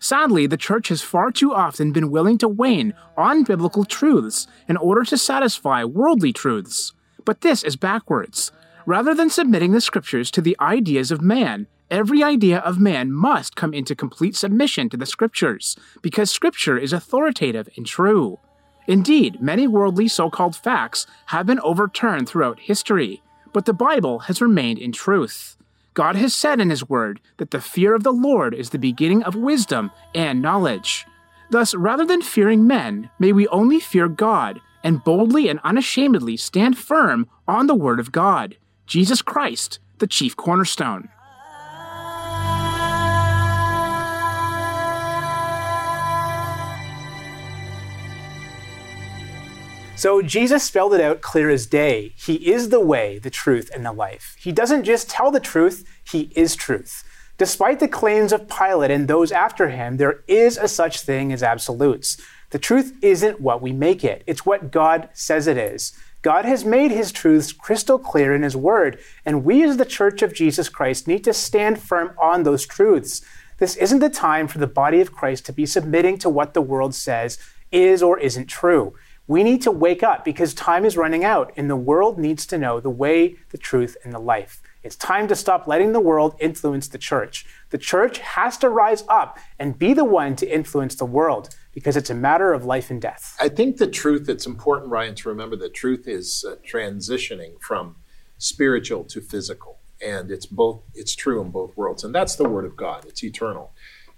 Sadly, 0.00 0.46
the 0.46 0.56
church 0.56 0.88
has 0.88 1.02
far 1.02 1.30
too 1.30 1.52
often 1.52 1.92
been 1.92 2.10
willing 2.10 2.38
to 2.38 2.48
wane 2.48 2.94
on 3.16 3.44
biblical 3.44 3.84
truths 3.84 4.46
in 4.68 4.76
order 4.76 5.02
to 5.04 5.18
satisfy 5.18 5.84
worldly 5.84 6.32
truths. 6.32 6.92
But 7.24 7.40
this 7.40 7.62
is 7.62 7.76
backwards. 7.76 8.52
Rather 8.88 9.12
than 9.12 9.28
submitting 9.28 9.72
the 9.72 9.82
scriptures 9.82 10.30
to 10.30 10.40
the 10.40 10.56
ideas 10.58 11.10
of 11.10 11.20
man 11.20 11.66
every 11.90 12.22
idea 12.22 12.58
of 12.60 12.80
man 12.80 13.12
must 13.12 13.54
come 13.54 13.74
into 13.74 13.94
complete 13.94 14.34
submission 14.34 14.88
to 14.88 14.96
the 14.96 15.04
Scriptures, 15.06 15.76
because 16.00 16.30
Scripture 16.30 16.78
is 16.78 16.92
authoritative 16.92 17.68
and 17.76 17.86
true. 17.86 18.38
Indeed, 18.86 19.42
many 19.42 19.66
worldly 19.66 20.08
so 20.08 20.30
called 20.30 20.56
facts 20.56 21.06
have 21.26 21.44
been 21.46 21.60
overturned 21.60 22.28
throughout 22.28 22.60
history, 22.60 23.22
but 23.52 23.66
the 23.66 23.74
Bible 23.74 24.20
has 24.20 24.40
remained 24.40 24.78
in 24.78 24.92
truth. 24.92 25.56
God 25.92 26.16
has 26.16 26.34
said 26.34 26.58
in 26.58 26.70
His 26.70 26.88
Word 26.88 27.20
that 27.38 27.50
the 27.50 27.60
fear 27.60 27.94
of 27.94 28.04
the 28.04 28.12
Lord 28.12 28.54
is 28.54 28.70
the 28.70 28.78
beginning 28.78 29.22
of 29.22 29.34
wisdom 29.34 29.90
and 30.14 30.40
knowledge. 30.40 31.04
Thus, 31.50 31.74
rather 31.74 32.06
than 32.06 32.22
fearing 32.22 32.66
men, 32.66 33.10
may 33.18 33.32
we 33.32 33.48
only 33.48 33.80
fear 33.80 34.08
God 34.08 34.60
and 34.82 35.04
boldly 35.04 35.48
and 35.48 35.60
unashamedly 35.64 36.38
stand 36.38 36.78
firm 36.78 37.28
on 37.46 37.66
the 37.66 37.74
Word 37.74 38.00
of 38.00 38.12
God, 38.12 38.56
Jesus 38.88 39.20
Christ, 39.20 39.80
the 39.98 40.06
chief 40.06 40.34
cornerstone. 40.34 41.10
So 49.94 50.22
Jesus 50.22 50.62
spelled 50.64 50.94
it 50.94 51.02
out 51.02 51.20
clear 51.20 51.50
as 51.50 51.66
day. 51.66 52.14
He 52.16 52.36
is 52.50 52.70
the 52.70 52.80
way, 52.80 53.18
the 53.18 53.28
truth, 53.28 53.70
and 53.74 53.84
the 53.84 53.92
life. 53.92 54.36
He 54.38 54.52
doesn't 54.52 54.84
just 54.84 55.10
tell 55.10 55.30
the 55.30 55.38
truth, 55.38 55.86
he 56.10 56.30
is 56.34 56.56
truth. 56.56 57.04
Despite 57.36 57.80
the 57.80 57.88
claims 57.88 58.32
of 58.32 58.48
Pilate 58.48 58.90
and 58.90 59.06
those 59.06 59.32
after 59.32 59.68
him, 59.68 59.98
there 59.98 60.24
is 60.26 60.56
a 60.56 60.66
such 60.66 61.02
thing 61.02 61.30
as 61.30 61.42
absolutes. 61.42 62.16
The 62.50 62.58
truth 62.58 62.96
isn't 63.02 63.42
what 63.42 63.60
we 63.60 63.72
make 63.72 64.02
it, 64.02 64.24
it's 64.26 64.46
what 64.46 64.70
God 64.70 65.10
says 65.12 65.46
it 65.46 65.58
is. 65.58 65.92
God 66.22 66.44
has 66.44 66.64
made 66.64 66.90
his 66.90 67.12
truths 67.12 67.52
crystal 67.52 67.98
clear 67.98 68.34
in 68.34 68.42
his 68.42 68.56
word, 68.56 68.98
and 69.24 69.44
we 69.44 69.62
as 69.62 69.76
the 69.76 69.84
church 69.84 70.20
of 70.20 70.34
Jesus 70.34 70.68
Christ 70.68 71.06
need 71.06 71.22
to 71.24 71.32
stand 71.32 71.80
firm 71.80 72.12
on 72.20 72.42
those 72.42 72.66
truths. 72.66 73.22
This 73.58 73.76
isn't 73.76 74.00
the 74.00 74.10
time 74.10 74.48
for 74.48 74.58
the 74.58 74.66
body 74.66 75.00
of 75.00 75.12
Christ 75.12 75.46
to 75.46 75.52
be 75.52 75.66
submitting 75.66 76.18
to 76.18 76.28
what 76.28 76.54
the 76.54 76.62
world 76.62 76.94
says 76.94 77.38
is 77.70 78.02
or 78.02 78.18
isn't 78.18 78.46
true. 78.46 78.94
We 79.28 79.44
need 79.44 79.62
to 79.62 79.70
wake 79.70 80.02
up 80.02 80.24
because 80.24 80.54
time 80.54 80.84
is 80.84 80.96
running 80.96 81.22
out 81.22 81.52
and 81.56 81.68
the 81.68 81.76
world 81.76 82.18
needs 82.18 82.46
to 82.46 82.58
know 82.58 82.80
the 82.80 82.90
way, 82.90 83.36
the 83.50 83.58
truth, 83.58 83.96
and 84.02 84.12
the 84.12 84.18
life. 84.18 84.62
It's 84.82 84.96
time 84.96 85.28
to 85.28 85.36
stop 85.36 85.66
letting 85.66 85.92
the 85.92 86.00
world 86.00 86.34
influence 86.40 86.88
the 86.88 86.98
church. 86.98 87.44
The 87.70 87.78
church 87.78 88.18
has 88.18 88.56
to 88.58 88.70
rise 88.70 89.04
up 89.08 89.38
and 89.58 89.78
be 89.78 89.92
the 89.92 90.04
one 90.04 90.34
to 90.36 90.50
influence 90.50 90.94
the 90.94 91.04
world 91.04 91.54
because 91.78 91.96
it's 91.96 92.10
a 92.10 92.14
matter 92.14 92.52
of 92.52 92.64
life 92.64 92.90
and 92.90 93.00
death. 93.00 93.36
I 93.40 93.48
think 93.48 93.76
the 93.76 93.86
truth, 93.86 94.28
it's 94.28 94.46
important, 94.46 94.90
Ryan, 94.90 95.14
to 95.14 95.28
remember 95.28 95.54
the 95.54 95.68
truth 95.68 96.08
is 96.08 96.44
uh, 96.44 96.56
transitioning 96.66 97.60
from 97.60 97.94
spiritual 98.36 99.04
to 99.04 99.20
physical. 99.20 99.78
And 100.04 100.32
it's 100.32 100.44
both, 100.44 100.80
it's 100.92 101.14
true 101.14 101.40
in 101.40 101.50
both 101.50 101.76
worlds. 101.76 102.02
And 102.02 102.12
that's 102.12 102.34
the 102.34 102.48
word 102.48 102.64
of 102.64 102.76
God, 102.76 103.04
it's 103.06 103.22
eternal. 103.22 103.70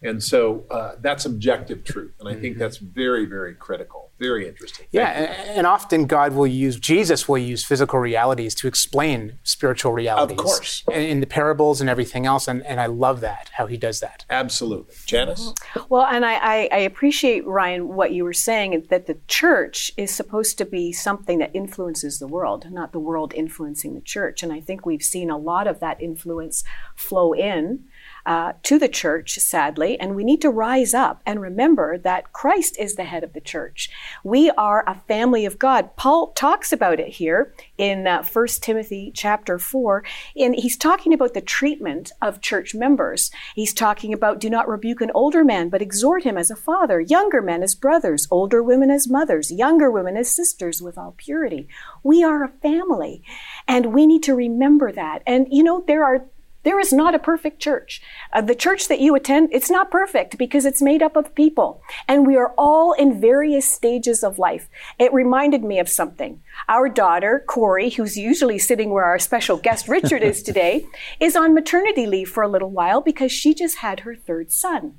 And 0.02 0.22
so 0.22 0.64
uh, 0.70 0.92
that's 1.00 1.26
objective 1.26 1.84
truth. 1.84 2.12
And 2.20 2.28
I 2.28 2.32
think 2.32 2.54
mm-hmm. 2.54 2.60
that's 2.60 2.78
very, 2.78 3.26
very 3.26 3.54
critical. 3.54 4.10
Very 4.18 4.46
interesting. 4.46 4.86
Thank 4.92 4.92
yeah, 4.92 5.08
and, 5.08 5.58
and, 5.58 5.66
often 5.66 6.04
God 6.04 6.34
will 6.34 6.46
use, 6.46 6.78
Jesus 6.78 7.26
will 7.26 7.38
use 7.38 7.64
physical 7.64 7.98
realities 7.98 8.54
to 8.56 8.68
explain 8.68 9.38
spiritual 9.44 9.92
realities. 9.92 10.38
Of 10.38 10.44
course. 10.44 10.84
In 10.92 11.20
the 11.20 11.26
parables 11.26 11.80
and 11.80 11.88
everything 11.88 12.26
else. 12.26 12.46
And, 12.46 12.64
and 12.66 12.80
I 12.80 12.86
love 12.86 13.20
that, 13.20 13.50
how 13.54 13.66
he 13.66 13.78
does 13.78 14.00
that. 14.00 14.26
Absolutely. 14.28 14.94
Janice? 15.06 15.54
Well, 15.88 16.04
and 16.04 16.26
I, 16.26 16.68
I 16.70 16.78
appreciate, 16.80 17.46
Ryan, 17.46 17.88
what 17.88 18.12
you 18.12 18.24
were 18.24 18.34
saying 18.34 18.86
that 18.90 19.06
the 19.06 19.16
church 19.26 19.90
is 19.96 20.10
supposed 20.10 20.58
to 20.58 20.66
be 20.66 20.92
something 20.92 21.38
that 21.38 21.50
influences 21.54 22.18
the 22.18 22.28
world, 22.28 22.70
not 22.70 22.92
the 22.92 23.00
world 23.00 23.32
influencing 23.34 23.94
the 23.94 24.02
church. 24.02 24.42
And 24.42 24.52
I 24.52 24.60
think 24.60 24.84
we've 24.84 25.02
seen 25.02 25.30
a 25.30 25.38
lot 25.38 25.66
of 25.66 25.80
that 25.80 26.00
influence 26.00 26.62
flow 26.94 27.32
in 27.32 27.84
uh, 28.26 28.52
to 28.62 28.78
the 28.78 28.88
church, 28.88 29.34
sadly, 29.38 29.98
and 29.98 30.14
we 30.14 30.24
need 30.24 30.40
to 30.42 30.50
rise 30.50 30.94
up 30.94 31.20
and 31.26 31.40
remember 31.40 31.98
that 31.98 32.32
Christ 32.32 32.76
is 32.78 32.94
the 32.94 33.04
head 33.04 33.24
of 33.24 33.32
the 33.32 33.40
church. 33.40 33.90
We 34.24 34.50
are 34.50 34.84
a 34.86 35.02
family 35.08 35.44
of 35.44 35.58
God. 35.58 35.96
Paul 35.96 36.32
talks 36.32 36.72
about 36.72 37.00
it 37.00 37.08
here 37.08 37.54
in 37.78 38.06
uh, 38.06 38.24
1 38.24 38.46
Timothy 38.60 39.12
chapter 39.14 39.58
4, 39.58 40.04
and 40.36 40.54
he's 40.54 40.76
talking 40.76 41.12
about 41.12 41.34
the 41.34 41.40
treatment 41.40 42.12
of 42.20 42.40
church 42.40 42.74
members. 42.74 43.30
He's 43.54 43.74
talking 43.74 44.12
about 44.12 44.40
do 44.40 44.50
not 44.50 44.68
rebuke 44.68 45.00
an 45.00 45.10
older 45.14 45.44
man, 45.44 45.68
but 45.68 45.82
exhort 45.82 46.24
him 46.24 46.36
as 46.36 46.50
a 46.50 46.56
father, 46.56 47.00
younger 47.00 47.42
men 47.42 47.62
as 47.62 47.74
brothers, 47.74 48.26
older 48.30 48.62
women 48.62 48.90
as 48.90 49.08
mothers, 49.08 49.50
younger 49.50 49.90
women 49.90 50.16
as 50.16 50.30
sisters 50.30 50.82
with 50.82 50.98
all 50.98 51.14
purity. 51.16 51.68
We 52.02 52.22
are 52.24 52.44
a 52.44 52.48
family, 52.48 53.22
and 53.66 53.92
we 53.92 54.06
need 54.06 54.22
to 54.24 54.34
remember 54.34 54.92
that. 54.92 55.22
And 55.26 55.46
you 55.50 55.62
know, 55.62 55.84
there 55.86 56.04
are 56.04 56.26
there 56.62 56.78
is 56.78 56.92
not 56.92 57.14
a 57.14 57.18
perfect 57.18 57.60
church. 57.60 58.02
Uh, 58.32 58.42
the 58.42 58.54
church 58.54 58.88
that 58.88 59.00
you 59.00 59.14
attend, 59.14 59.48
it's 59.52 59.70
not 59.70 59.90
perfect 59.90 60.36
because 60.36 60.64
it's 60.64 60.82
made 60.82 61.02
up 61.02 61.16
of 61.16 61.34
people. 61.34 61.82
And 62.06 62.26
we 62.26 62.36
are 62.36 62.52
all 62.58 62.92
in 62.92 63.20
various 63.20 63.70
stages 63.70 64.22
of 64.22 64.38
life. 64.38 64.68
It 64.98 65.12
reminded 65.12 65.64
me 65.64 65.78
of 65.78 65.88
something. 65.88 66.42
Our 66.68 66.88
daughter, 66.88 67.44
Corey, 67.46 67.90
who's 67.90 68.16
usually 68.16 68.58
sitting 68.58 68.90
where 68.90 69.04
our 69.04 69.18
special 69.18 69.56
guest 69.56 69.88
Richard 69.88 70.22
is 70.22 70.42
today, 70.42 70.86
is 71.18 71.34
on 71.34 71.54
maternity 71.54 72.06
leave 72.06 72.28
for 72.28 72.42
a 72.42 72.48
little 72.48 72.70
while 72.70 73.00
because 73.00 73.32
she 73.32 73.54
just 73.54 73.78
had 73.78 74.00
her 74.00 74.14
third 74.14 74.52
son. 74.52 74.94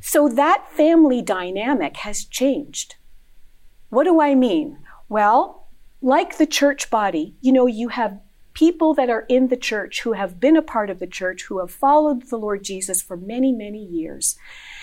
So 0.00 0.28
that 0.28 0.72
family 0.72 1.20
dynamic 1.20 1.98
has 1.98 2.24
changed. 2.24 2.94
What 3.90 4.04
do 4.04 4.20
I 4.20 4.34
mean? 4.34 4.78
Well, 5.08 5.68
like 6.00 6.38
the 6.38 6.46
church 6.46 6.90
body, 6.90 7.34
you 7.40 7.52
know, 7.52 7.66
you 7.66 7.88
have 7.88 8.20
people 8.58 8.92
that 8.92 9.08
are 9.08 9.24
in 9.28 9.46
the 9.46 9.56
church 9.56 10.00
who 10.00 10.14
have 10.14 10.40
been 10.40 10.56
a 10.56 10.62
part 10.62 10.90
of 10.90 10.98
the 10.98 11.06
church, 11.06 11.44
who 11.44 11.60
have 11.60 11.70
followed 11.70 12.28
the 12.28 12.36
Lord 12.36 12.64
Jesus 12.64 13.00
for 13.00 13.16
many, 13.16 13.52
many 13.52 13.78
years. 13.78 14.36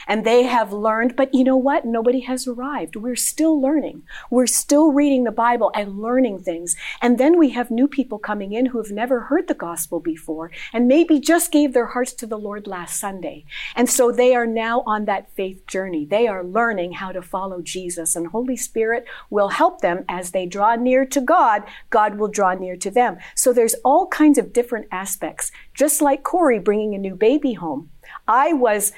And 0.07 0.25
they 0.25 0.43
have 0.43 0.71
learned, 0.71 1.15
but 1.15 1.33
you 1.33 1.43
know 1.43 1.57
what? 1.57 1.85
Nobody 1.85 2.21
has 2.21 2.47
arrived. 2.47 2.95
We're 2.95 3.15
still 3.15 3.59
learning. 3.59 4.03
We're 4.29 4.47
still 4.47 4.91
reading 4.91 5.23
the 5.23 5.31
Bible 5.31 5.71
and 5.73 5.99
learning 5.99 6.39
things. 6.39 6.75
And 7.01 7.17
then 7.17 7.37
we 7.37 7.49
have 7.51 7.71
new 7.71 7.87
people 7.87 8.19
coming 8.19 8.53
in 8.53 8.67
who 8.67 8.77
have 8.77 8.91
never 8.91 9.21
heard 9.21 9.47
the 9.47 9.53
gospel 9.53 9.99
before 9.99 10.51
and 10.73 10.87
maybe 10.87 11.19
just 11.19 11.51
gave 11.51 11.73
their 11.73 11.87
hearts 11.87 12.13
to 12.13 12.27
the 12.27 12.37
Lord 12.37 12.67
last 12.67 12.99
Sunday. 12.99 13.45
And 13.75 13.89
so 13.89 14.11
they 14.11 14.35
are 14.35 14.47
now 14.47 14.83
on 14.85 15.05
that 15.05 15.31
faith 15.35 15.65
journey. 15.67 16.05
They 16.05 16.27
are 16.27 16.43
learning 16.43 16.93
how 16.93 17.11
to 17.11 17.21
follow 17.21 17.61
Jesus 17.61 18.15
and 18.15 18.27
Holy 18.27 18.57
Spirit 18.57 19.05
will 19.29 19.49
help 19.49 19.81
them 19.81 20.05
as 20.07 20.31
they 20.31 20.45
draw 20.45 20.75
near 20.75 21.05
to 21.05 21.21
God. 21.21 21.63
God 21.89 22.15
will 22.15 22.27
draw 22.27 22.53
near 22.53 22.75
to 22.77 22.91
them. 22.91 23.17
So 23.35 23.53
there's 23.53 23.75
all 23.85 24.07
kinds 24.07 24.37
of 24.37 24.53
different 24.53 24.87
aspects, 24.91 25.51
just 25.73 26.01
like 26.01 26.23
Corey 26.23 26.59
bringing 26.59 26.93
a 26.93 26.99
new 26.99 27.15
baby 27.15 27.53
home. 27.53 27.89
I 28.27 28.53
was 28.53 28.91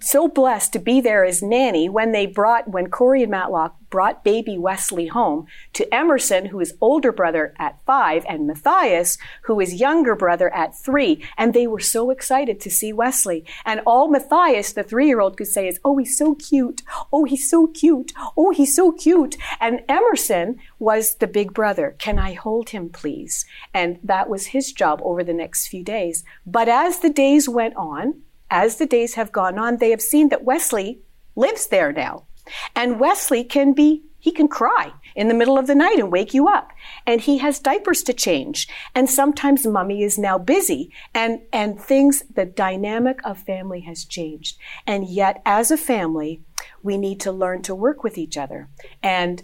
so 0.00 0.28
blessed 0.28 0.72
to 0.72 0.78
be 0.78 1.00
there 1.00 1.24
as 1.24 1.42
nanny 1.42 1.88
when 1.88 2.12
they 2.12 2.26
brought, 2.26 2.68
when 2.68 2.88
Corey 2.90 3.22
and 3.22 3.30
Matlock 3.30 3.76
brought 3.90 4.24
baby 4.24 4.56
Wesley 4.56 5.08
home 5.08 5.46
to 5.72 5.92
Emerson, 5.92 6.46
who 6.46 6.60
is 6.60 6.74
older 6.80 7.12
brother 7.12 7.54
at 7.58 7.78
five, 7.84 8.24
and 8.28 8.46
Matthias, 8.46 9.18
who 9.42 9.60
is 9.60 9.74
younger 9.74 10.14
brother 10.14 10.52
at 10.54 10.78
three. 10.78 11.22
And 11.36 11.52
they 11.52 11.66
were 11.66 11.80
so 11.80 12.10
excited 12.10 12.60
to 12.60 12.70
see 12.70 12.92
Wesley. 12.92 13.44
And 13.64 13.80
all 13.84 14.08
Matthias, 14.08 14.72
the 14.72 14.84
three 14.84 15.08
year 15.08 15.20
old, 15.20 15.36
could 15.36 15.48
say 15.48 15.68
is, 15.68 15.80
Oh, 15.84 15.98
he's 15.98 16.16
so 16.16 16.36
cute. 16.36 16.82
Oh, 17.12 17.24
he's 17.24 17.50
so 17.50 17.66
cute. 17.66 18.12
Oh, 18.36 18.52
he's 18.52 18.74
so 18.74 18.92
cute. 18.92 19.36
And 19.60 19.82
Emerson 19.88 20.60
was 20.78 21.16
the 21.16 21.26
big 21.26 21.52
brother. 21.52 21.96
Can 21.98 22.18
I 22.18 22.34
hold 22.34 22.70
him, 22.70 22.88
please? 22.88 23.44
And 23.74 23.98
that 24.04 24.28
was 24.28 24.46
his 24.46 24.72
job 24.72 25.00
over 25.02 25.24
the 25.24 25.34
next 25.34 25.66
few 25.66 25.82
days. 25.82 26.24
But 26.46 26.68
as 26.68 27.00
the 27.00 27.10
days 27.10 27.48
went 27.48 27.74
on, 27.76 28.22
as 28.50 28.76
the 28.76 28.86
days 28.86 29.14
have 29.14 29.32
gone 29.32 29.58
on, 29.58 29.76
they 29.76 29.90
have 29.90 30.02
seen 30.02 30.28
that 30.28 30.44
Wesley 30.44 31.00
lives 31.36 31.68
there 31.68 31.92
now. 31.92 32.26
And 32.74 32.98
Wesley 32.98 33.44
can 33.44 33.72
be, 33.72 34.02
he 34.18 34.32
can 34.32 34.48
cry 34.48 34.92
in 35.14 35.28
the 35.28 35.34
middle 35.34 35.58
of 35.58 35.66
the 35.66 35.74
night 35.74 35.98
and 35.98 36.10
wake 36.10 36.34
you 36.34 36.48
up. 36.48 36.70
And 37.06 37.20
he 37.20 37.38
has 37.38 37.58
diapers 37.58 38.02
to 38.04 38.12
change. 38.12 38.68
And 38.94 39.08
sometimes 39.08 39.66
mummy 39.66 40.02
is 40.02 40.18
now 40.18 40.38
busy 40.38 40.92
and, 41.14 41.40
and 41.52 41.80
things, 41.80 42.22
the 42.34 42.44
dynamic 42.44 43.20
of 43.24 43.38
family 43.38 43.80
has 43.82 44.04
changed. 44.04 44.58
And 44.86 45.08
yet 45.08 45.40
as 45.46 45.70
a 45.70 45.76
family, 45.76 46.42
we 46.82 46.98
need 46.98 47.20
to 47.20 47.32
learn 47.32 47.62
to 47.62 47.74
work 47.74 48.02
with 48.02 48.18
each 48.18 48.36
other. 48.36 48.68
And 49.02 49.42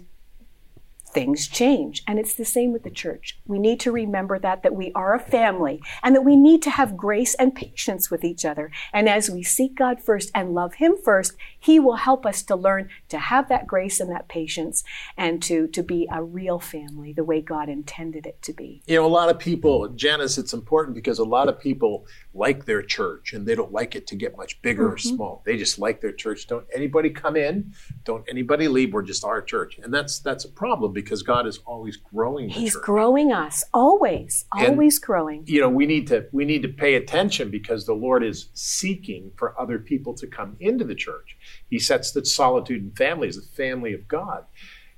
things 1.17 1.47
change. 1.47 2.03
And 2.05 2.19
it's 2.19 2.35
the 2.35 2.45
same 2.45 2.71
with 2.71 2.83
the 2.83 2.91
church. 2.91 3.39
We 3.47 3.57
need 3.57 3.79
to 3.79 3.91
remember 3.91 4.37
that, 4.37 4.61
that 4.61 4.75
we 4.75 4.91
are 4.93 5.15
a 5.15 5.19
family 5.19 5.81
and 6.03 6.13
that 6.13 6.23
we 6.23 6.35
need 6.35 6.61
to 6.61 6.69
have 6.69 6.95
grace 6.95 7.33
and 7.33 7.55
patience 7.55 8.11
with 8.11 8.23
each 8.23 8.45
other. 8.45 8.69
And 8.93 9.09
as 9.09 9.27
we 9.27 9.41
seek 9.41 9.73
God 9.73 9.99
first 9.99 10.29
and 10.35 10.53
love 10.53 10.75
Him 10.75 10.95
first, 11.03 11.33
He 11.59 11.79
will 11.79 11.95
help 11.95 12.23
us 12.23 12.43
to 12.43 12.55
learn 12.55 12.89
to 13.09 13.17
have 13.17 13.49
that 13.49 13.65
grace 13.65 13.99
and 13.99 14.11
that 14.11 14.27
patience 14.27 14.83
and 15.17 15.41
to, 15.41 15.65
to 15.69 15.81
be 15.81 16.07
a 16.11 16.21
real 16.21 16.59
family 16.59 17.13
the 17.13 17.23
way 17.23 17.41
God 17.41 17.67
intended 17.67 18.27
it 18.27 18.39
to 18.43 18.53
be. 18.53 18.83
You 18.85 18.97
know, 18.97 19.07
a 19.07 19.07
lot 19.07 19.31
of 19.31 19.39
people, 19.39 19.87
Janice, 19.87 20.37
it's 20.37 20.53
important 20.53 20.93
because 20.93 21.17
a 21.17 21.25
lot 21.25 21.49
of 21.49 21.59
people 21.59 22.05
like 22.35 22.65
their 22.65 22.83
church 22.83 23.33
and 23.33 23.47
they 23.47 23.55
don't 23.55 23.71
like 23.71 23.95
it 23.95 24.05
to 24.05 24.15
get 24.15 24.37
much 24.37 24.61
bigger 24.61 24.83
mm-hmm. 24.83 24.93
or 24.93 24.97
small. 24.99 25.41
They 25.47 25.57
just 25.57 25.79
like 25.79 25.99
their 25.99 26.11
church. 26.11 26.45
Don't 26.45 26.67
anybody 26.75 27.09
come 27.09 27.35
in, 27.35 27.73
don't 28.03 28.23
anybody 28.29 28.67
leave. 28.67 28.93
We're 28.93 29.01
just 29.01 29.25
our 29.25 29.41
church. 29.41 29.79
And 29.81 29.91
that's 29.91 30.19
that's 30.19 30.45
a 30.45 30.49
problem 30.49 30.93
because 30.93 31.06
because 31.07 31.23
God 31.23 31.47
is 31.47 31.59
always 31.65 31.95
growing. 31.95 32.47
The 32.47 32.53
He's 32.53 32.73
church. 32.73 32.83
growing 32.83 33.31
us 33.31 33.63
always, 33.73 34.43
And- 34.53 34.67
always 34.67 34.99
growing. 34.99 35.43
you 35.47 35.61
know 35.61 35.69
we 35.69 35.85
need 35.85 36.07
to 36.07 36.27
we 36.33 36.43
need 36.43 36.61
to 36.63 36.67
pay 36.67 36.95
attention 36.95 37.49
because 37.49 37.85
the 37.85 37.93
lord 37.93 38.23
is 38.23 38.49
seeking 38.53 39.31
for 39.37 39.59
other 39.59 39.79
people 39.79 40.13
to 40.15 40.27
come 40.27 40.55
into 40.59 40.83
the 40.83 40.95
church 40.95 41.37
he 41.69 41.79
sets 41.79 42.11
the 42.11 42.25
solitude 42.25 42.81
and 42.83 42.95
family 42.97 43.27
as 43.29 43.35
the 43.37 43.47
family 43.63 43.93
of 43.93 44.07
god 44.07 44.43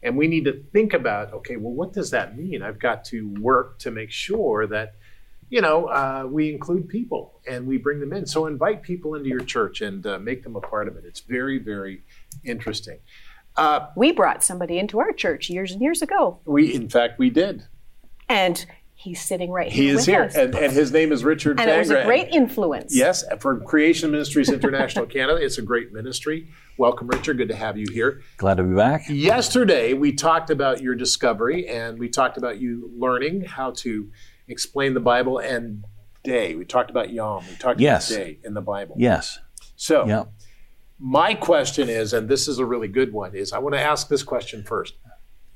and 0.02 0.18
we 0.18 0.28
need 0.28 0.46
to 0.46 0.54
think 0.74 0.94
about 0.94 1.32
okay 1.34 1.56
well 1.58 1.74
what 1.74 1.94
does 1.94 2.10
that 2.12 2.38
mean 2.38 2.62
i've 2.62 2.80
got 2.80 3.06
to 3.06 3.20
work 3.40 3.78
to 3.80 3.92
make 3.92 4.12
sure 4.12 4.66
that 4.68 4.96
you 5.50 5.62
know 5.62 5.86
uh, 5.88 6.24
we 6.30 6.52
include 6.54 6.88
people 6.90 7.40
and 7.50 7.66
we 7.68 7.78
bring 7.78 8.00
them 8.00 8.14
in 8.14 8.26
so 8.26 8.46
invite 8.48 8.82
people 8.82 9.16
into 9.16 9.30
your 9.30 9.46
church 9.56 9.82
and 9.82 10.06
uh, 10.08 10.18
make 10.20 10.44
them 10.44 10.56
a 10.56 10.62
part 10.62 10.88
of 10.88 10.96
it 10.98 11.04
it's 11.06 11.22
very 11.22 11.58
very 11.60 12.02
interesting 12.44 13.00
uh, 13.60 13.88
We 13.96 14.12
brought 14.12 14.44
somebody 14.44 14.80
into 14.80 15.00
our 15.00 15.12
church 15.12 15.50
years 15.50 15.72
and 15.72 15.82
years 15.82 16.02
ago, 16.02 16.40
we 16.46 16.74
in 16.74 16.90
fact 16.90 17.20
we 17.20 17.30
did 17.30 17.64
and 18.28 18.66
he's 18.94 19.22
sitting 19.22 19.50
right 19.50 19.72
here. 19.72 19.84
he 19.84 19.90
is 19.90 19.98
with 19.98 20.06
here 20.08 20.24
us. 20.24 20.36
and, 20.36 20.54
and 20.56 20.72
his 20.74 20.92
name 20.92 21.12
is 21.12 21.24
richard 21.24 21.60
and 21.60 21.70
it 21.70 21.78
was 21.78 21.90
a 21.90 22.04
great 22.04 22.30
influence. 22.34 22.96
Yes, 22.96 23.24
for 23.40 23.60
Creation 23.60 24.12
Ministries 24.12 24.50
International 24.50 25.06
Canada. 25.16 25.40
It's 25.44 25.58
a 25.58 25.62
great 25.62 25.92
ministry. 25.94 26.48
Welcome, 26.78 27.08
Richard. 27.08 27.38
Good 27.38 27.50
to 27.50 27.56
have 27.56 27.78
you 27.78 27.88
here. 27.92 28.22
Glad 28.38 28.56
to 28.58 28.64
be 28.64 28.76
back. 28.76 29.04
Yesterday, 29.10 29.94
we 29.94 30.14
talked 30.14 30.50
about 30.50 30.82
your 30.82 30.96
discovery 30.96 31.68
and 31.68 32.00
we 32.00 32.08
talked 32.10 32.38
about 32.38 32.60
you 32.62 32.92
learning 32.98 33.42
how 33.46 33.72
to 33.84 34.10
explain 34.48 34.94
the 34.94 35.00
Bible 35.02 35.40
and 35.40 35.84
day. 36.24 36.56
We 36.56 36.66
talked 36.66 36.90
about 36.90 37.12
Yom. 37.12 37.44
We 37.50 37.56
talked 37.56 37.80
Yes. 37.80 38.12
about 38.12 38.24
day 38.24 38.40
in 38.44 38.54
the 38.54 38.62
Bible. 38.62 38.96
Yes. 38.98 39.40
So, 39.76 40.06
Yeah. 40.08 40.24
My 41.00 41.34
question 41.34 41.90
is, 41.90 42.14
and 42.14 42.28
this 42.28 42.48
is 42.48 42.60
a 42.60 42.66
really 42.66 42.88
good 42.88 43.14
one, 43.14 43.34
is 43.36 43.54
I 43.54 43.60
want 43.60 43.76
to 43.76 43.82
ask 43.82 44.08
this 44.10 44.24
question 44.24 44.64
first. 44.64 44.96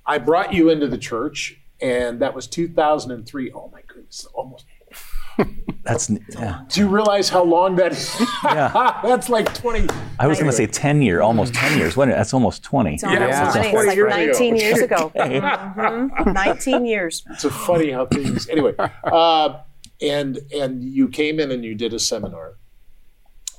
I 0.06 0.18
brought 0.18 0.54
you 0.54 0.70
into 0.70 0.88
the 0.88 0.98
church, 0.98 1.60
and 1.82 2.20
that 2.22 2.34
was 2.34 2.48
2003. 2.48 3.52
Oh 3.54 3.70
my 3.74 3.82
goodness, 3.88 4.26
almost. 4.34 4.66
That's. 5.84 6.10
Yeah. 6.30 6.62
Do 6.70 6.80
you 6.82 6.88
realize 6.88 7.28
how 7.30 7.44
long 7.44 7.76
that 7.78 7.92
is? 7.92 8.16
Yeah. 8.44 9.00
That's 9.04 9.28
like 9.30 9.54
20. 9.54 9.88
I 10.20 10.28
was 10.28 10.38
going 10.40 10.50
to 10.50 10.56
say 10.56 10.68
10 10.68 11.02
year, 11.02 11.22
almost 11.22 11.54
10 11.56 11.78
years. 11.78 11.98
Wait, 11.98 12.04
a 12.04 12.08
minute, 12.08 12.20
that's 12.20 12.34
almost 12.34 12.64
20. 12.64 12.94
It's 12.94 13.04
almost 13.04 13.20
Yeah, 13.22 13.52
funny. 13.52 13.68
it's 13.68 13.68
It's 13.68 13.74
20 13.74 13.88
like 13.88 13.96
years 13.98 14.14
ago. 14.14 14.26
19 14.26 14.56
years 14.56 14.80
ago. 14.80 15.12
Mhm. 15.16 16.34
19 16.34 16.86
years. 16.86 17.24
It's 17.32 17.42
so 17.42 17.50
funny 17.50 17.90
how 17.92 18.06
things. 18.06 18.48
Anyway, 18.48 18.76
uh, 19.04 19.58
and 20.02 20.40
and 20.56 20.84
you 20.84 21.08
came 21.10 21.40
in 21.40 21.52
and 21.52 21.66
you 21.66 21.74
did 21.76 21.94
a 21.94 22.00
seminar. 22.00 22.54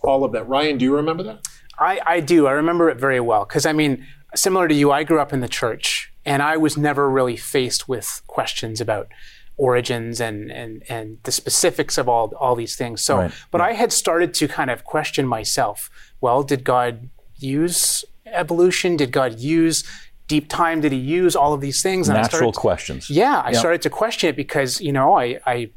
All 0.03 0.23
of 0.25 0.33
that. 0.33 0.47
Ryan, 0.49 0.79
do 0.79 0.85
you 0.85 0.94
remember 0.94 1.23
that? 1.25 1.47
I, 1.78 2.00
I 2.06 2.20
do. 2.20 2.46
I 2.46 2.52
remember 2.52 2.88
it 2.88 2.98
very 2.98 3.20
well 3.20 3.44
because 3.44 3.66
I 3.66 3.72
mean, 3.72 4.06
similar 4.34 4.68
to 4.68 4.74
you, 4.74 4.90
I 4.92 5.04
grew 5.04 5.20
up 5.20 5.32
in 5.32 5.40
the 5.40 5.48
church, 5.48 6.12
and 6.24 6.42
I 6.42 6.56
was 6.56 6.76
never 6.76 7.08
really 7.10 7.37
faced 7.37 7.88
with 7.88 8.22
questions 8.26 8.80
about 8.80 9.08
origins 9.56 10.20
and 10.20 10.50
and 10.50 10.82
and 10.88 11.18
the 11.22 11.32
specifics 11.32 11.96
of 11.98 12.08
all 12.08 12.32
all 12.40 12.54
these 12.56 12.76
things. 12.76 13.02
So, 13.02 13.18
Right. 13.18 13.32
but 13.50 13.60
I 13.60 13.72
had 13.74 13.92
started 13.92 14.34
to 14.34 14.48
kind 14.48 14.70
of 14.70 14.84
question 14.84 15.26
myself. 15.26 15.90
Well, 16.20 16.42
did 16.42 16.64
God 16.64 17.08
use 17.37 18.04
evolution? 18.26 18.96
Did 18.96 19.12
God 19.12 19.38
use 19.38 19.84
deep 20.26 20.48
time? 20.48 20.80
Did 20.80 20.92
He 20.92 20.98
use 20.98 21.37
all 21.37 21.52
of 21.52 21.60
these 21.60 21.82
things? 21.82 22.08
And 22.08 22.16
I 22.18 22.22
Natural 22.22 22.52
started 22.52 22.60
questions. 22.60 23.10
yeah, 23.10 23.42
I 23.44 23.50
Yep. 23.50 23.58
started 23.58 23.82
to 23.82 23.90
question 23.90 24.28
it 24.30 24.37
because 24.37 24.80
you 24.80 24.92
know 24.92 25.14
I, 25.16 25.38
I 25.46 25.70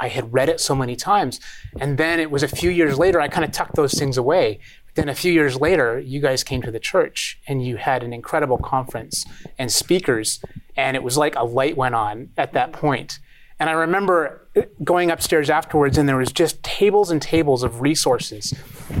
I 0.00 0.08
had 0.08 0.32
read 0.32 0.48
it 0.48 0.60
so 0.60 0.74
many 0.74 0.96
times, 0.96 1.38
and 1.80 1.96
then 1.96 2.18
it 2.20 2.30
was 2.30 2.42
a 2.42 2.48
few 2.48 2.70
years 2.70 2.98
later 2.98 3.20
I 3.20 3.28
kind 3.28 3.44
of 3.44 3.52
tucked 3.52 3.76
those 3.76 3.94
things 3.94 4.16
away. 4.18 4.58
Then 4.94 5.08
a 5.08 5.14
few 5.14 5.32
years 5.32 5.56
later, 5.60 5.98
you 5.98 6.20
guys 6.20 6.44
came 6.44 6.60
to 6.62 6.70
the 6.70 6.80
church 6.80 7.38
and 7.48 7.64
you 7.64 7.76
had 7.76 8.02
an 8.02 8.12
incredible 8.12 8.58
conference 8.58 9.24
and 9.58 9.72
speakers, 9.72 10.40
and 10.76 10.96
it 10.96 11.02
was 11.02 11.16
like 11.16 11.34
a 11.36 11.44
light 11.44 11.76
went 11.76 11.94
on 11.94 12.28
at 12.36 12.52
that 12.52 12.72
point. 12.72 13.18
And 13.58 13.70
I 13.70 13.74
remember 13.74 14.48
going 14.82 15.10
upstairs 15.10 15.48
afterwards, 15.48 15.96
and 15.96 16.08
there 16.08 16.16
was 16.16 16.32
just 16.32 16.62
tables 16.64 17.10
and 17.12 17.22
tables 17.22 17.62
of 17.62 17.80
resources, 17.80 18.52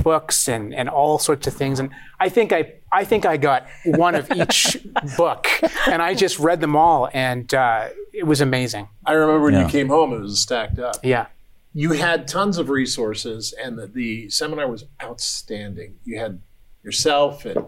books, 0.04 0.48
and, 0.48 0.72
and 0.72 0.88
all 0.88 1.18
sorts 1.18 1.46
of 1.48 1.54
things. 1.54 1.80
And 1.80 1.90
I 2.20 2.28
think 2.28 2.52
I 2.52 2.72
I 2.92 3.04
think 3.04 3.26
I 3.26 3.38
got 3.38 3.66
one 3.84 4.14
of 4.14 4.30
each 4.30 4.76
book, 5.16 5.48
and 5.88 6.00
I 6.00 6.14
just 6.14 6.38
read 6.38 6.60
them 6.60 6.76
all, 6.76 7.08
and 7.12 7.52
uh, 7.52 7.88
it 8.12 8.24
was 8.24 8.40
amazing. 8.40 8.88
I 9.04 9.12
remember 9.14 9.44
when 9.44 9.54
Yeah. 9.54 9.64
you 9.64 9.68
came 9.68 9.88
home; 9.88 10.12
it 10.12 10.20
was 10.20 10.40
stacked 10.40 10.78
up. 10.78 10.96
Yeah. 11.02 11.26
You 11.74 11.92
had 11.92 12.28
tons 12.28 12.58
of 12.58 12.68
resources, 12.68 13.52
and 13.52 13.78
the, 13.78 13.86
the 13.86 14.28
seminar 14.28 14.68
was 14.68 14.84
outstanding. 15.02 15.96
You 16.04 16.18
had 16.18 16.40
yourself 16.82 17.44
and 17.46 17.64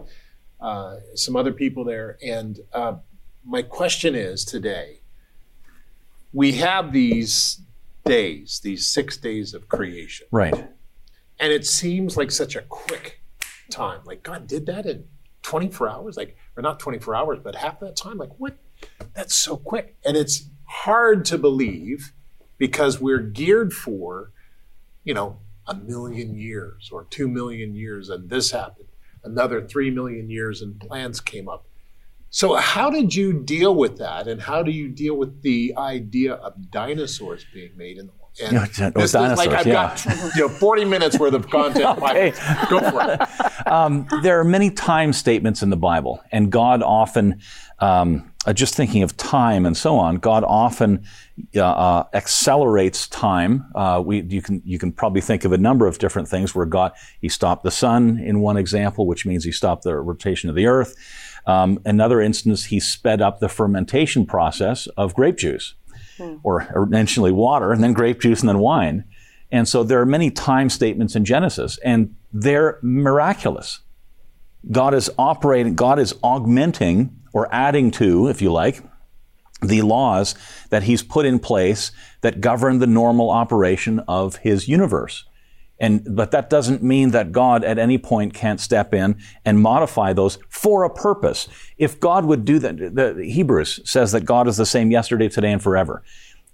uh, 0.61 0.97
some 1.15 1.35
other 1.35 1.51
people 1.51 1.83
there. 1.83 2.17
And 2.23 2.59
uh, 2.73 2.97
my 3.43 3.61
question 3.61 4.15
is 4.15 4.45
today: 4.45 4.99
we 6.33 6.53
have 6.53 6.93
these 6.93 7.61
days, 8.03 8.61
these 8.63 8.85
six 8.87 9.17
days 9.17 9.53
of 9.53 9.67
creation. 9.67 10.27
Right. 10.31 10.69
And 11.39 11.51
it 11.51 11.65
seems 11.65 12.15
like 12.15 12.31
such 12.31 12.55
a 12.55 12.61
quick 12.61 13.21
time. 13.69 14.01
Like 14.05 14.23
God 14.23 14.47
did 14.47 14.67
that 14.67 14.85
in 14.85 15.05
24 15.41 15.89
hours, 15.89 16.17
like, 16.17 16.37
or 16.55 16.63
not 16.63 16.79
24 16.79 17.15
hours, 17.15 17.39
but 17.43 17.55
half 17.55 17.79
that 17.79 17.95
time. 17.95 18.17
Like, 18.17 18.31
what? 18.37 18.57
That's 19.13 19.35
so 19.35 19.57
quick. 19.57 19.95
And 20.05 20.17
it's 20.17 20.49
hard 20.65 21.25
to 21.25 21.37
believe 21.37 22.13
because 22.57 22.99
we're 22.99 23.19
geared 23.19 23.73
for, 23.73 24.31
you 25.03 25.13
know, 25.13 25.39
a 25.67 25.75
million 25.75 26.37
years 26.37 26.89
or 26.91 27.05
two 27.05 27.27
million 27.27 27.75
years, 27.75 28.09
and 28.09 28.29
this 28.29 28.51
happened. 28.51 28.87
Another 29.23 29.65
three 29.65 29.89
million 29.89 30.29
years, 30.29 30.61
and 30.61 30.79
plants 30.79 31.19
came 31.19 31.49
up. 31.49 31.65
So, 32.29 32.55
how 32.55 32.89
did 32.89 33.15
you 33.15 33.33
deal 33.33 33.73
with 33.73 33.97
that, 33.97 34.27
and 34.27 34.41
how 34.41 34.61
do 34.61 34.71
you 34.71 34.89
deal 34.89 35.15
with 35.15 35.41
the 35.41 35.73
idea 35.77 36.33
of 36.33 36.69
dinosaurs 36.69 37.45
being 37.51 37.75
made 37.75 37.97
in 37.97 38.07
the 38.07 38.11
world? 38.11 38.25
and 38.41 38.53
Yeah, 38.53 38.87
with 38.87 38.93
this 38.95 39.15
is 39.15 39.37
like 39.37 39.49
I've 39.49 39.65
yeah. 39.65 39.73
got 39.73 40.05
you 40.35 40.41
know 40.41 40.49
40 40.49 40.85
minutes 40.85 41.17
worth 41.17 41.33
of 41.33 41.49
content. 41.49 41.85
Okay. 42.05 42.31
Go 42.69 42.79
for 42.79 43.01
it. 43.11 43.21
Um, 43.67 44.05
there 44.21 44.39
are 44.39 44.43
many 44.43 44.69
time 44.69 45.11
statements 45.11 45.63
in 45.63 45.71
the 45.71 45.75
Bible, 45.75 46.21
and 46.31 46.51
God 46.51 46.83
often, 46.83 47.41
um, 47.79 48.31
uh, 48.45 48.53
just 48.53 48.75
thinking 48.75 49.03
of 49.03 49.17
time 49.17 49.65
and 49.65 49.75
so 49.75 49.97
on, 49.97 50.17
God 50.17 50.43
often 50.43 51.03
uh, 51.55 51.61
uh, 51.61 52.07
accelerates 52.13 53.07
time. 53.07 53.65
Uh, 53.73 54.01
we, 54.05 54.21
you 54.21 54.41
can 54.41 54.61
you 54.65 54.77
can 54.77 54.91
probably 54.91 55.21
think 55.21 55.45
of 55.45 55.51
a 55.51 55.57
number 55.57 55.87
of 55.87 55.97
different 55.97 56.27
things 56.27 56.53
where 56.53 56.65
God 56.65 56.93
He 57.21 57.29
stopped 57.29 57.63
the 57.63 57.71
sun 57.71 58.19
in 58.19 58.39
one 58.39 58.57
example, 58.57 59.07
which 59.07 59.25
means 59.25 59.43
He 59.43 59.51
stopped 59.51 59.83
the 59.83 59.95
rotation 59.95 60.49
of 60.49 60.55
the 60.55 60.67
earth. 60.67 60.95
Um, 61.47 61.79
another 61.85 62.21
instance, 62.21 62.65
He 62.65 62.79
sped 62.79 63.21
up 63.21 63.39
the 63.39 63.49
fermentation 63.49 64.25
process 64.25 64.87
of 64.97 65.13
grape 65.13 65.37
juice, 65.37 65.73
or 66.43 66.67
initially 66.91 67.31
water, 67.31 67.71
and 67.71 67.83
then 67.83 67.93
grape 67.93 68.19
juice, 68.21 68.41
and 68.41 68.49
then 68.49 68.59
wine. 68.59 69.03
And 69.51 69.67
so 69.67 69.83
there 69.83 70.01
are 70.01 70.05
many 70.05 70.31
time 70.31 70.69
statements 70.69 71.15
in 71.15 71.25
Genesis, 71.25 71.77
and 71.83 72.15
they're 72.33 72.79
miraculous. 72.81 73.79
God 74.71 74.93
is 74.93 75.09
operating, 75.17 75.75
God 75.75 75.99
is 75.99 76.15
augmenting 76.23 77.15
or 77.35 77.53
adding 77.53 77.91
to, 77.91 78.29
if 78.29 78.41
you 78.41 78.49
like, 78.49 78.81
the 79.61 79.81
laws 79.81 80.35
that 80.69 80.83
He's 80.83 81.03
put 81.03 81.25
in 81.25 81.37
place 81.37 81.91
that 82.21 82.39
govern 82.39 82.79
the 82.79 82.87
normal 82.87 83.29
operation 83.29 83.99
of 84.07 84.37
His 84.37 84.69
universe. 84.69 85.25
And, 85.77 86.15
but 86.15 86.31
that 86.31 86.49
doesn't 86.49 86.81
mean 86.81 87.11
that 87.11 87.33
God 87.33 87.65
at 87.65 87.77
any 87.77 87.97
point 87.97 88.33
can't 88.33 88.61
step 88.61 88.93
in 88.93 89.17
and 89.43 89.59
modify 89.59 90.13
those 90.13 90.37
for 90.47 90.85
a 90.85 90.89
purpose. 90.89 91.49
If 91.77 91.99
God 91.99 92.23
would 92.23 92.45
do 92.45 92.57
that, 92.59 92.77
the 92.77 93.29
Hebrews 93.29 93.81
says 93.83 94.13
that 94.13 94.23
God 94.23 94.47
is 94.47 94.55
the 94.55 94.65
same 94.65 94.89
yesterday, 94.89 95.27
today, 95.27 95.51
and 95.51 95.61
forever. 95.61 96.03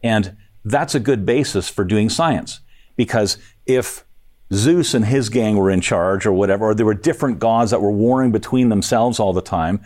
And 0.01 0.35
that's 0.65 0.95
a 0.95 0.99
good 0.99 1.27
basis 1.27 1.69
for 1.69 1.83
doing 1.83 2.09
science. 2.09 2.61
Because 2.95 3.37
if 3.67 4.03
Zeus 4.51 4.95
and 4.95 5.05
his 5.05 5.29
gang 5.29 5.57
were 5.57 5.69
in 5.69 5.81
charge 5.81 6.25
or 6.25 6.33
whatever, 6.33 6.71
or 6.71 6.73
there 6.73 6.87
were 6.87 6.95
different 6.95 7.37
gods 7.37 7.69
that 7.69 7.81
were 7.81 7.91
warring 7.91 8.31
between 8.31 8.69
themselves 8.69 9.19
all 9.19 9.33
the 9.33 9.43
time, 9.43 9.79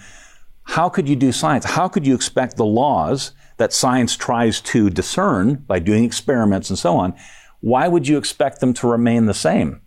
how 0.65 0.89
could 0.89 1.07
you 1.07 1.15
do 1.15 1.31
science? 1.31 1.65
How 1.65 1.87
could 1.87 2.05
you 2.05 2.13
expect 2.13 2.57
the 2.57 2.65
laws 2.65 3.31
that 3.57 3.71
science 3.71 4.17
tries 4.17 4.59
to 4.61 4.89
discern 4.89 5.55
by 5.55 5.79
doing 5.79 6.03
experiments 6.03 6.69
and 6.69 6.77
so 6.77 6.97
on? 6.97 7.13
Why 7.61 7.87
would 7.87 8.07
you 8.07 8.17
expect 8.17 8.59
them 8.59 8.73
to 8.75 8.87
remain 8.87 9.25
the 9.25 9.33
same? 9.33 9.81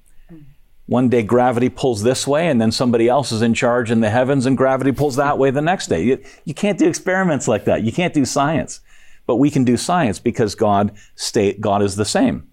One 0.86 1.10
day 1.10 1.22
gravity 1.22 1.68
pulls 1.68 2.02
this 2.02 2.26
way 2.26 2.48
and 2.48 2.58
then 2.60 2.72
somebody 2.72 3.08
else 3.08 3.30
is 3.30 3.42
in 3.42 3.52
charge 3.52 3.90
in 3.90 4.00
the 4.00 4.08
heavens 4.08 4.46
and 4.46 4.56
gravity 4.56 4.90
pulls 4.90 5.16
that 5.16 5.36
way 5.36 5.50
the 5.50 5.60
next 5.60 5.88
day. 5.88 6.02
You, 6.02 6.24
you 6.46 6.54
can't 6.54 6.78
do 6.78 6.88
experiments 6.88 7.46
like 7.46 7.66
that. 7.66 7.82
You 7.82 7.92
can't 7.92 8.14
do 8.14 8.24
science. 8.24 8.80
But 9.26 9.36
we 9.36 9.50
can 9.50 9.64
do 9.64 9.76
science 9.76 10.18
because 10.18 10.54
God 10.54 10.96
state, 11.14 11.60
God 11.60 11.82
is 11.82 11.96
the 11.96 12.06
same. 12.06 12.48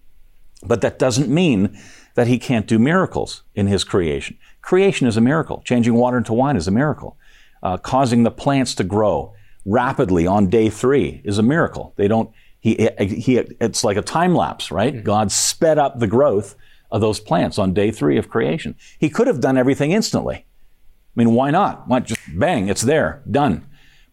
But 0.62 0.82
that 0.82 0.98
doesn't 0.98 1.30
mean 1.30 1.78
that 2.14 2.26
he 2.26 2.38
can't 2.38 2.66
do 2.66 2.78
miracles 2.78 3.42
in 3.54 3.68
his 3.68 3.84
creation. 3.84 4.36
Creation 4.60 5.06
is 5.06 5.16
a 5.16 5.22
miracle. 5.22 5.62
Changing 5.64 5.94
water 5.94 6.18
into 6.18 6.34
wine 6.34 6.56
is 6.56 6.68
a 6.68 6.70
miracle. 6.70 7.16
Uh, 7.62 7.76
causing 7.76 8.22
the 8.22 8.30
plants 8.30 8.74
to 8.74 8.84
grow 8.84 9.34
rapidly 9.64 10.26
on 10.26 10.48
day 10.48 10.70
three 10.70 11.20
is 11.24 11.38
a 11.38 11.42
miracle. 11.42 11.92
They 11.96 12.06
don't, 12.08 12.30
he, 12.60 12.88
he, 12.98 13.38
it's 13.38 13.82
like 13.82 13.96
a 13.96 14.02
time 14.02 14.34
lapse, 14.34 14.70
right? 14.70 15.02
God 15.02 15.32
sped 15.32 15.78
up 15.78 15.98
the 15.98 16.06
growth 16.06 16.54
of 16.90 17.00
those 17.00 17.18
plants 17.18 17.58
on 17.58 17.74
day 17.74 17.90
three 17.90 18.18
of 18.18 18.28
creation. 18.28 18.76
He 18.98 19.10
could 19.10 19.26
have 19.26 19.40
done 19.40 19.56
everything 19.56 19.90
instantly. 19.92 20.36
I 20.36 20.44
mean, 21.16 21.34
why 21.34 21.50
not? 21.50 21.88
Why 21.88 22.00
just 22.00 22.20
bang, 22.34 22.68
it's 22.68 22.82
there, 22.82 23.22
done. 23.30 23.66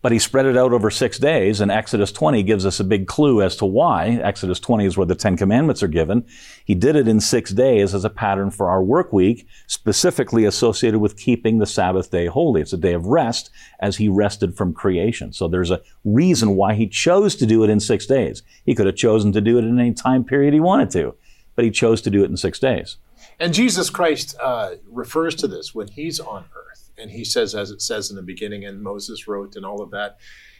But 0.03 0.11
he 0.11 0.19
spread 0.19 0.45
it 0.45 0.57
out 0.57 0.73
over 0.73 0.91
six 0.91 1.17
days, 1.17 1.61
and 1.61 1.71
Exodus 1.71 2.11
20 2.11 2.43
gives 2.43 2.65
us 2.65 2.81
a 2.81 2.83
big 2.83 3.07
clue 3.07 3.41
as 3.41 3.55
to 3.55 3.65
why. 3.65 4.19
Exodus 4.21 4.59
20 4.59 4.85
is 4.85 4.97
where 4.97 5.07
the 5.07 5.15
Ten 5.15 5.37
Commandments 5.37 5.81
are 5.81 5.87
given. 5.87 6.25
He 6.65 6.75
did 6.75 6.97
it 6.97 7.07
in 7.07 7.21
six 7.21 7.51
days 7.51 7.95
as 7.95 8.03
a 8.03 8.09
pattern 8.09 8.51
for 8.51 8.69
our 8.69 8.83
work 8.83 9.13
week, 9.13 9.47
specifically 9.65 10.43
associated 10.43 10.99
with 10.99 11.15
keeping 11.15 11.57
the 11.57 11.65
Sabbath 11.65 12.11
day 12.11 12.25
holy. 12.25 12.59
It's 12.59 12.73
a 12.73 12.77
day 12.77 12.93
of 12.93 13.05
rest 13.05 13.49
as 13.79 13.95
he 13.95 14.09
rested 14.09 14.57
from 14.57 14.73
creation. 14.73 15.31
So 15.31 15.47
there's 15.47 15.71
a 15.71 15.81
reason 16.03 16.57
why 16.57 16.73
he 16.73 16.85
chose 16.85 17.37
to 17.37 17.45
do 17.45 17.63
it 17.63 17.69
in 17.69 17.79
six 17.79 18.05
days. 18.05 18.43
He 18.65 18.75
could 18.75 18.87
have 18.87 18.97
chosen 18.97 19.31
to 19.31 19.41
do 19.41 19.57
it 19.57 19.63
in 19.63 19.79
any 19.79 19.93
time 19.93 20.25
period 20.25 20.53
he 20.53 20.59
wanted 20.59 20.89
to, 20.91 21.15
but 21.55 21.63
he 21.63 21.71
chose 21.71 22.01
to 22.01 22.09
do 22.09 22.25
it 22.25 22.29
in 22.29 22.35
six 22.35 22.59
days. 22.59 22.97
And 23.39 23.53
Jesus 23.53 23.89
Christ 23.89 24.35
uh, 24.41 24.71
refers 24.91 25.33
to 25.35 25.47
this 25.47 25.73
when 25.73 25.87
he's 25.87 26.19
on 26.19 26.43
earth 26.53 26.72
and 26.97 27.11
he 27.11 27.23
says, 27.23 27.55
as 27.55 27.71
it 27.71 27.81
says 27.81 28.09
in 28.09 28.15
the 28.15 28.21
beginning, 28.21 28.65
and 28.65 28.81
Moses 28.81 29.27
wrote, 29.27 29.55
and 29.55 29.65
all 29.65 29.81
of 29.81 29.91
that. 29.91 30.17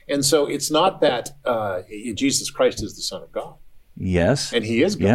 And 0.08 0.26
so 0.26 0.48
it's 0.48 0.72
not 0.72 1.02
that 1.02 1.32
uh, 1.46 1.82
Jesus 2.16 2.50
Christ 2.50 2.84
is 2.84 2.96
the 2.96 3.02
Son 3.02 3.22
of 3.22 3.32
God. 3.32 3.56
Yes. 3.96 4.52
And 4.52 4.66
he 4.66 4.84
is 4.84 4.96
God. 4.96 5.08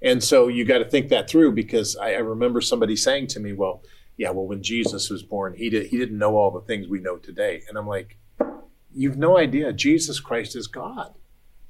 Yeah. 0.00 0.10
And 0.10 0.22
so 0.24 0.48
you 0.48 0.64
got 0.64 0.78
to 0.78 0.84
think 0.84 1.10
that 1.10 1.28
through 1.28 1.52
because 1.52 1.96
I, 1.96 2.14
I, 2.14 2.18
remember 2.18 2.60
somebody 2.60 2.96
saying 2.96 3.28
to 3.28 3.40
me, 3.40 3.52
well, 3.52 3.84
yeah, 4.16 4.30
well, 4.30 4.46
when 4.46 4.62
Jesus 4.62 5.10
was 5.10 5.22
born, 5.22 5.54
he, 5.54 5.70
did, 5.70 5.86
he 5.86 5.98
didn't 5.98 6.18
know 6.18 6.36
all 6.36 6.50
the 6.50 6.62
things 6.62 6.88
we 6.88 6.98
know 6.98 7.18
today. 7.18 7.62
And 7.68 7.78
I'm 7.78 7.86
like, 7.86 8.18
you've 8.92 9.16
no 9.16 9.38
idea. 9.38 9.72
Jesus 9.72 10.18
Christ 10.18 10.56
is 10.56 10.66
God. 10.66 11.14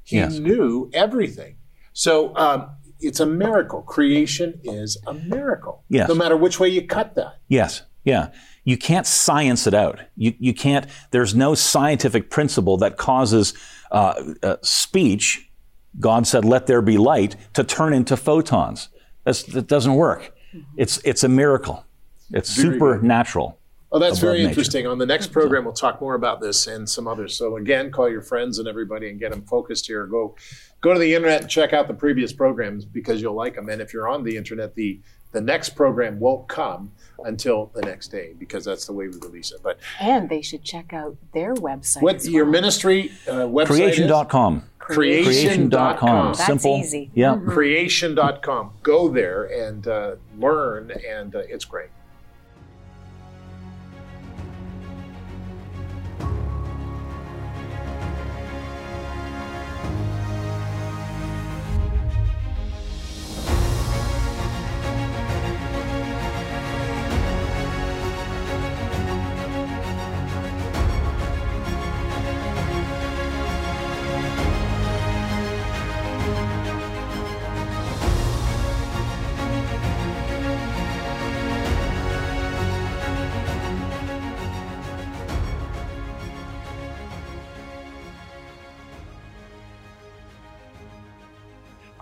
He 0.03 0.17
yes. 0.17 0.39
knew 0.39 0.91
everything. 0.95 1.57
So 1.93 2.35
um, 2.37 2.71
it's 3.01 3.21
a 3.21 3.27
miracle. 3.27 3.83
Creation 3.83 4.61
is 4.65 4.97
a 5.07 5.13
miracle. 5.13 5.85
Yes. 5.91 6.09
No 6.09 6.15
matter 6.15 6.37
which 6.37 6.59
way 6.59 6.69
you 6.69 6.87
cut 6.87 7.15
that. 7.17 7.39
Yes. 7.49 7.83
Yeah 8.03 8.31
you 8.65 8.77
can't 8.77 9.07
science 9.07 9.67
it 9.67 9.75
out. 9.75 10.01
You, 10.17 10.35
you 10.39 10.55
can't, 10.55 10.87
there's 11.11 11.35
no 11.35 11.55
scientific 11.55 12.31
principle 12.31 12.77
that 12.79 12.97
causes 12.97 13.55
uh, 13.91 14.15
uh, 14.43 14.57
speech, 14.63 15.51
God 15.99 16.27
said, 16.27 16.45
let 16.45 16.67
there 16.67 16.83
be 16.83 16.97
light, 16.97 17.37
to 17.55 17.65
turn 17.65 17.93
into 17.93 18.17
photons. 18.17 18.89
That's, 19.25 19.43
that 19.45 19.67
doesn't 19.67 19.95
work. 19.95 20.35
It's, 20.77 21.01
it's 21.05 21.25
a 21.25 21.29
miracle. 21.29 21.85
It's 22.31 22.55
very 22.55 22.75
supernatural. 22.75 23.59
Oh, 23.95 23.99
that's 23.99 24.21
very 24.21 24.39
nature. 24.39 24.49
interesting. 24.49 24.87
On 24.87 24.97
the 24.97 25.05
next 25.05 25.33
program, 25.33 25.65
we'll 25.65 25.75
talk 25.75 26.01
more 26.01 26.15
about 26.15 26.41
this 26.41 26.67
and 26.67 26.89
some 26.89 27.07
others. 27.07 27.37
So 27.37 27.59
again, 27.59 27.91
call 27.91 28.09
your 28.09 28.23
friends 28.23 28.59
and 28.59 28.67
everybody 28.67 29.11
and 29.11 29.21
get 29.21 29.33
them 29.33 29.43
focused 29.43 29.87
here. 29.87 30.07
Go, 30.07 30.35
go 30.81 30.95
to 30.95 30.99
the 30.99 31.15
internet 31.15 31.43
and 31.43 31.51
check 31.51 31.75
out 31.75 31.89
the 31.89 31.95
previous 31.95 32.33
programs 32.33 32.87
because 32.87 33.21
you'll 33.21 33.35
like 33.35 33.55
them. 33.55 33.69
And 33.69 33.83
if 33.83 33.93
you're 33.93 34.09
on 34.09 34.25
the 34.25 34.35
internet, 34.35 34.75
the 34.75 35.01
the 35.33 35.41
next 35.41 35.71
program 35.71 36.21
won't 36.21 36.47
come 36.49 36.93
until 37.25 37.71
the 37.75 37.83
next 37.83 38.09
day 38.09 38.35
because 38.39 38.65
that's 38.65 38.87
the 38.87 38.93
way 38.93 39.09
we 39.09 39.17
release 39.19 39.53
it. 39.53 39.61
But 39.63 39.79
and 40.01 40.29
they 40.29 40.43
should 40.43 40.63
check 40.63 40.93
out 40.93 41.17
their 41.33 41.55
website. 41.55 42.03
What 42.03 42.25
your 42.25 42.45
well. 42.45 42.53
ministry 42.53 43.13
uh, 43.27 43.47
website 43.47 43.67
creation.com. 43.67 44.65
Creation.com. 44.79 46.33
That's 46.33 46.45
Simple. 46.45 46.79
easy. 46.79 47.11
Yeah. 47.15 47.35
Mm-hmm. 47.35 47.51
Creation.com. 47.51 48.73
Go 48.83 49.09
there 49.09 49.45
and 49.45 49.87
uh, 49.87 50.17
learn, 50.39 50.93
and 51.09 51.37
uh, 51.37 51.43
it's 51.49 51.65
great. 51.65 51.91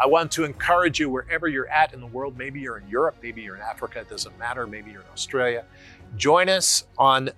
I 0.00 0.06
want 0.06 0.32
to 0.32 0.44
encourage 0.44 0.98
you 0.98 1.10
wherever 1.10 1.46
you're 1.46 1.68
at 1.68 1.92
in 1.92 2.00
the 2.00 2.06
world. 2.06 2.38
Maybe 2.38 2.58
you're 2.58 2.78
in 2.78 2.88
Europe, 2.88 3.16
maybe 3.22 3.42
you're 3.42 3.56
in 3.56 3.60
Africa, 3.60 4.00
it 4.00 4.08
doesn't 4.08 4.36
matter. 4.38 4.66
Maybe 4.66 4.90
you're 4.90 5.02
in 5.02 5.08
Australia. 5.12 5.64
Join 6.16 6.48
us 6.48 6.84
on 6.96 7.30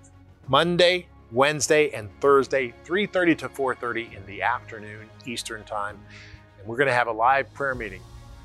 Monday, 0.46 1.08
Wednesday, 1.32 1.90
and 1.90 2.08
Thursday, 2.20 2.72
3:30 2.84 3.34
to 3.38 3.48
4:30 3.48 4.16
in 4.16 4.24
the 4.26 4.42
afternoon 4.42 5.08
Eastern 5.26 5.64
Time. 5.64 5.98
And 6.58 6.68
we're 6.68 6.76
going 6.76 6.88
to 6.88 6.94
have 6.94 7.08
a 7.08 7.12
live 7.12 7.52
prayer 7.52 7.74
meeting. 7.74 8.02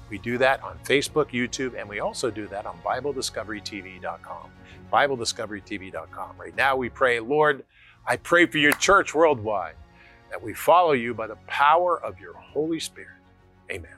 We 0.09 0.17
do 0.17 0.37
that 0.39 0.63
on 0.63 0.79
Facebook, 0.79 1.31
YouTube, 1.31 1.77
and 1.77 1.87
we 1.87 1.99
also 1.99 2.31
do 2.31 2.47
that 2.47 2.65
on 2.65 2.79
BibleDiscoveryTV.com. 2.83 4.49
BibleDiscoveryTV.com. 4.91 6.37
Right 6.37 6.55
now, 6.55 6.75
we 6.75 6.89
pray, 6.89 7.19
Lord, 7.19 7.65
I 8.05 8.15
pray 8.15 8.45
for 8.45 8.57
your 8.57 8.71
church 8.71 9.13
worldwide 9.13 9.75
that 10.29 10.41
we 10.41 10.53
follow 10.53 10.93
you 10.93 11.13
by 11.13 11.27
the 11.27 11.35
power 11.47 12.01
of 12.01 12.19
your 12.19 12.33
Holy 12.33 12.79
Spirit. 12.79 13.11
Amen. 13.69 13.96